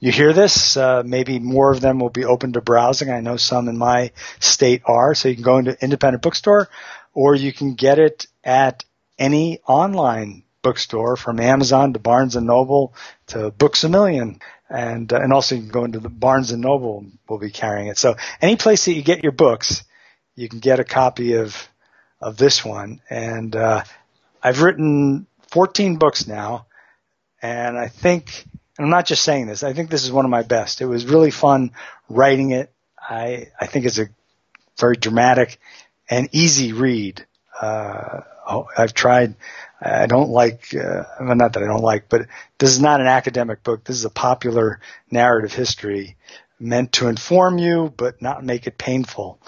[0.01, 3.11] you hear this, uh, maybe more of them will be open to browsing.
[3.11, 6.69] I know some in my state are, so you can go into independent bookstore,
[7.13, 8.85] or you can get it at
[9.19, 12.95] any online bookstore from Amazon to Barnes and Noble
[13.29, 14.41] to Books a Million.
[14.69, 17.87] And, uh, and also you can go into the Barnes and Noble will be carrying
[17.87, 17.99] it.
[17.99, 19.85] So any place that you get your books,
[20.35, 21.69] you can get a copy of,
[22.21, 23.01] of this one.
[23.09, 23.85] And, uh,
[24.43, 26.67] I've written 14 books now.
[27.41, 28.45] And I think,
[28.79, 30.81] and I'm not just saying this, I think this is one of my best.
[30.81, 31.73] It was really fun
[32.09, 32.73] writing it.
[32.99, 34.09] I, I think it's a
[34.81, 35.59] very dramatic
[36.09, 37.25] and easy read.
[37.61, 38.21] Uh,
[38.77, 39.35] I've tried
[39.85, 42.27] I don't like, uh, well, not that I don't like, but
[42.59, 43.85] this is not an academic book.
[43.85, 44.81] This is a popular
[45.11, 46.17] narrative history
[46.59, 49.41] meant to inform you, but not make it painful.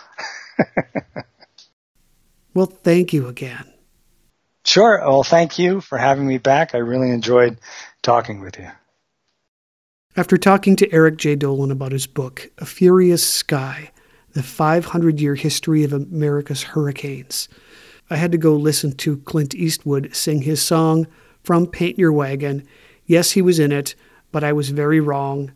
[2.55, 3.73] well, thank you again.
[4.65, 4.99] Sure.
[5.01, 6.75] Well, thank you for having me back.
[6.75, 7.59] I really enjoyed
[8.03, 8.69] talking with you.
[10.17, 13.93] After talking to Eric Jay Dolin about his book, A Furious Sky
[14.33, 17.49] The 500 Year History of America's Hurricanes,
[18.09, 21.07] I had to go listen to Clint Eastwood sing his song
[21.43, 22.67] from Paint Your Wagon.
[23.05, 23.95] Yes, he was in it,
[24.33, 25.53] but I was very wrong.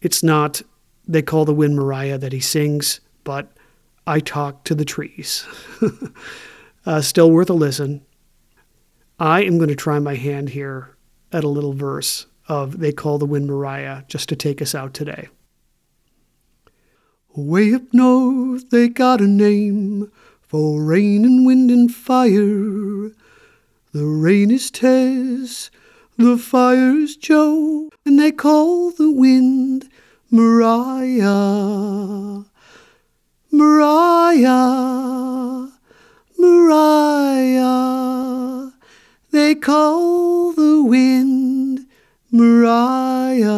[0.00, 0.62] It's not
[1.06, 3.52] They Call the Wind Mariah that he sings, but
[4.06, 5.46] I Talk to the Trees.
[6.86, 8.04] uh, still worth a listen.
[9.18, 10.96] I am going to try my hand here
[11.32, 14.94] at a little verse of They Call the Wind Mariah just to take us out
[14.94, 15.28] today.
[17.36, 20.10] Way up north, they got a name
[20.50, 23.12] for rain and wind and fire.
[23.92, 25.70] The rain is Tess,
[26.16, 29.88] the fire is Joe, and they call the wind
[30.28, 31.22] Mariah.
[33.52, 34.48] Mariah,
[36.36, 37.52] Mariah,
[39.30, 41.86] they call the wind
[42.32, 43.50] Mariah.